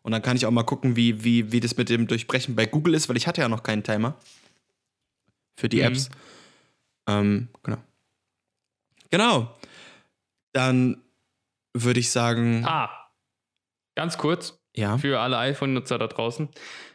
[0.01, 2.65] Und dann kann ich auch mal gucken, wie, wie, wie das mit dem Durchbrechen bei
[2.65, 4.17] Google ist, weil ich hatte ja noch keinen Timer
[5.57, 5.83] für die Mhm.
[5.83, 6.09] Apps.
[7.07, 7.77] Ähm, genau.
[9.09, 9.58] Genau.
[10.53, 11.03] Dann
[11.73, 12.89] würde ich sagen, Ah,
[13.95, 14.97] ganz kurz ja.
[14.97, 16.49] für alle iPhone-Nutzer da draußen.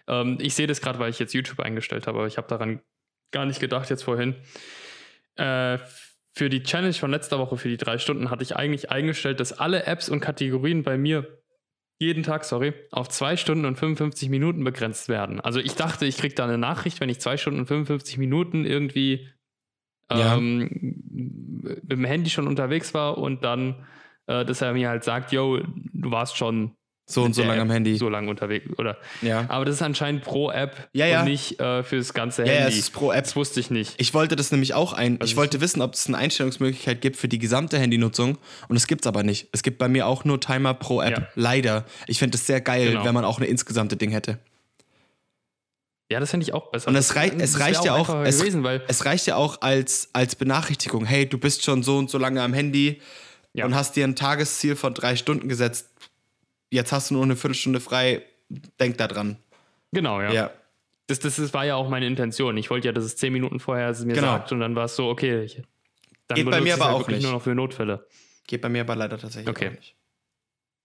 [0.08, 2.80] Ähm, ich sehe das gerade, weil ich jetzt YouTube eingestellt habe, aber ich habe daran
[3.32, 4.36] gar nicht gedacht jetzt vorhin.
[5.36, 5.78] Äh,
[6.36, 9.52] für die Challenge von letzter Woche, für die drei Stunden, hatte ich eigentlich eingestellt, dass
[9.52, 11.42] alle Apps und Kategorien bei mir
[12.00, 15.40] jeden Tag, sorry, auf zwei Stunden und 55 Minuten begrenzt werden.
[15.40, 18.64] Also ich dachte, ich kriege da eine Nachricht, wenn ich zwei Stunden und 55 Minuten
[18.64, 19.28] irgendwie
[20.12, 20.36] Ja.
[20.36, 21.00] ähm,
[21.62, 23.74] mit dem Handy schon unterwegs war und dann,
[24.26, 25.60] äh, dass er mir halt sagt, yo,
[25.92, 26.72] du warst schon
[27.06, 27.96] So und so lange am Handy.
[27.96, 28.96] so lange unterwegs, oder?
[29.22, 29.44] Ja.
[29.48, 31.20] Aber das ist anscheinend pro App Ja, ja.
[31.20, 32.72] und nicht äh, fürs ganze Ja, ja, Handy.
[32.74, 33.24] es ist pro App.
[33.24, 33.94] Das wusste ich nicht.
[33.98, 35.14] Ich wollte das nämlich auch ein.
[35.20, 38.38] Also ich ich- wollte wissen, ob es eine Einstellungsmöglichkeit gibt für die gesamte Handynutzung.
[38.68, 39.48] Und es gibt es aber nicht.
[39.52, 41.18] Es gibt bei mir auch nur Timer pro App.
[41.18, 41.26] Ja.
[41.34, 41.84] Leider.
[42.06, 43.04] Ich fände es sehr geil, Genau.
[43.04, 44.38] wenn man auch eine insgesamte Ding hätte.
[46.14, 46.88] Ja, das fände ich auch besser.
[46.88, 50.08] Und es reicht- Das es reicht ja auch- es- gewesen, Es reicht ja auch als,
[50.12, 51.04] als Benachrichtigung.
[51.04, 53.00] Hey, du bist schon so und so lange am Handy
[53.52, 53.64] Ja.
[53.66, 55.90] und hast dir ein Tagesziel von drei Stunden gesetzt.
[56.70, 58.22] Jetzt hast du nur eine Viertelstunde frei.
[58.80, 59.36] Denk da dran.
[59.92, 60.32] genau, ja.
[60.32, 60.50] Ja.
[61.06, 62.56] Das, das, das war ja auch meine Intention.
[62.56, 64.28] Ich wollte ja, dass es zehn Minuten vorher es mir Genau.
[64.28, 65.62] sagt und dann war es so, okay, ich,
[66.28, 67.22] dann Geht bei mir aber halt auch nicht.
[67.22, 68.06] nur noch für Notfälle.
[68.46, 69.68] Geht bei mir aber leider tatsächlich Okay.
[69.68, 69.94] auch nicht.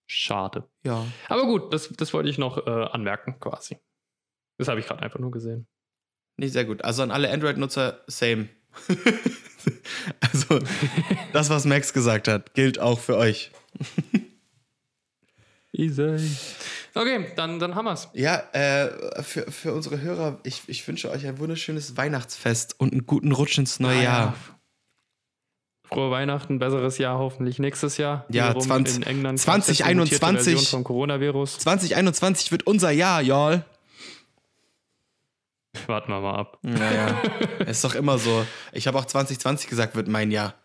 [0.08, 0.64] Schade.
[0.84, 1.06] Ja.
[1.28, 3.78] Aber gut, das, das wollte ich noch äh, anmerken, quasi.
[4.60, 5.66] Das habe ich gerade einfach nur gesehen.
[6.38, 6.84] Nee, sehr gut.
[6.84, 8.50] Also an alle Android-Nutzer, same.
[10.20, 10.60] also,
[11.34, 13.52] das, was Max gesagt hat, gilt auch für euch.
[15.72, 16.18] Easy.
[16.96, 18.10] Okay, dann, dann haben wir's.
[18.14, 23.06] Ja, äh, für, für unsere Hörer, ich, ich wünsche euch ein wunderschönes Weihnachtsfest und einen
[23.06, 24.26] guten Rutsch ins neue Ah, Jahr.
[24.26, 24.36] ja.
[25.88, 28.26] Frohe Weihnachten, besseres Jahr hoffentlich nächstes Jahr.
[28.30, 31.60] Ja, Wiederum 20 in England 2021 mutierte Version vom Coronavirus.
[31.60, 33.64] 2021 wird unser Jahr, y'all.
[35.88, 36.58] Warten wir mal ab.
[36.62, 37.22] Naja,
[37.66, 38.46] ist doch immer so.
[38.72, 40.56] Ich habe auch 2020 gesagt, wird mein Jahr.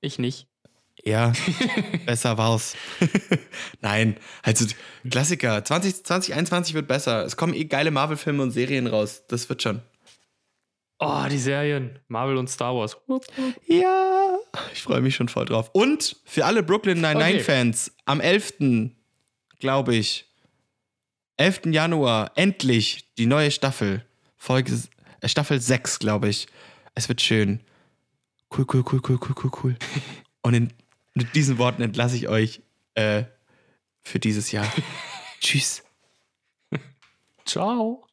[0.00, 0.46] Ich nicht.
[1.04, 1.32] Ja,
[2.06, 2.76] besser war's.
[3.80, 4.66] Nein, also
[5.10, 5.64] Klassiker.
[5.64, 7.24] 20, 2021 wird besser.
[7.24, 9.22] Es kommen eh geile Marvel-Filme und Serien raus.
[9.28, 9.82] Das wird schon.
[10.98, 11.98] Oh, die Serien.
[12.08, 12.98] Marvel und Star Wars.
[13.66, 14.38] Ja,
[14.74, 15.70] ich freue mich schon voll drauf.
[15.72, 17.14] Und für alle Brooklyn Okay.
[17.14, 18.90] Nine-Nine-Fans, am 11.,
[19.58, 20.29] glaube ich,
[21.40, 21.72] 11.
[21.72, 24.04] Januar, endlich die neue Staffel.
[24.36, 24.78] Folge,
[25.22, 26.46] äh, Staffel 6, glaube ich.
[26.94, 27.60] Es wird schön.
[28.54, 29.76] Cool, cool, cool, cool, cool, cool, cool.
[30.42, 30.72] Und in,
[31.14, 32.60] mit diesen Worten entlasse ich euch
[32.94, 33.24] äh,
[34.02, 34.70] für dieses Jahr.
[35.40, 35.82] Tschüss.
[37.46, 38.04] Ciao.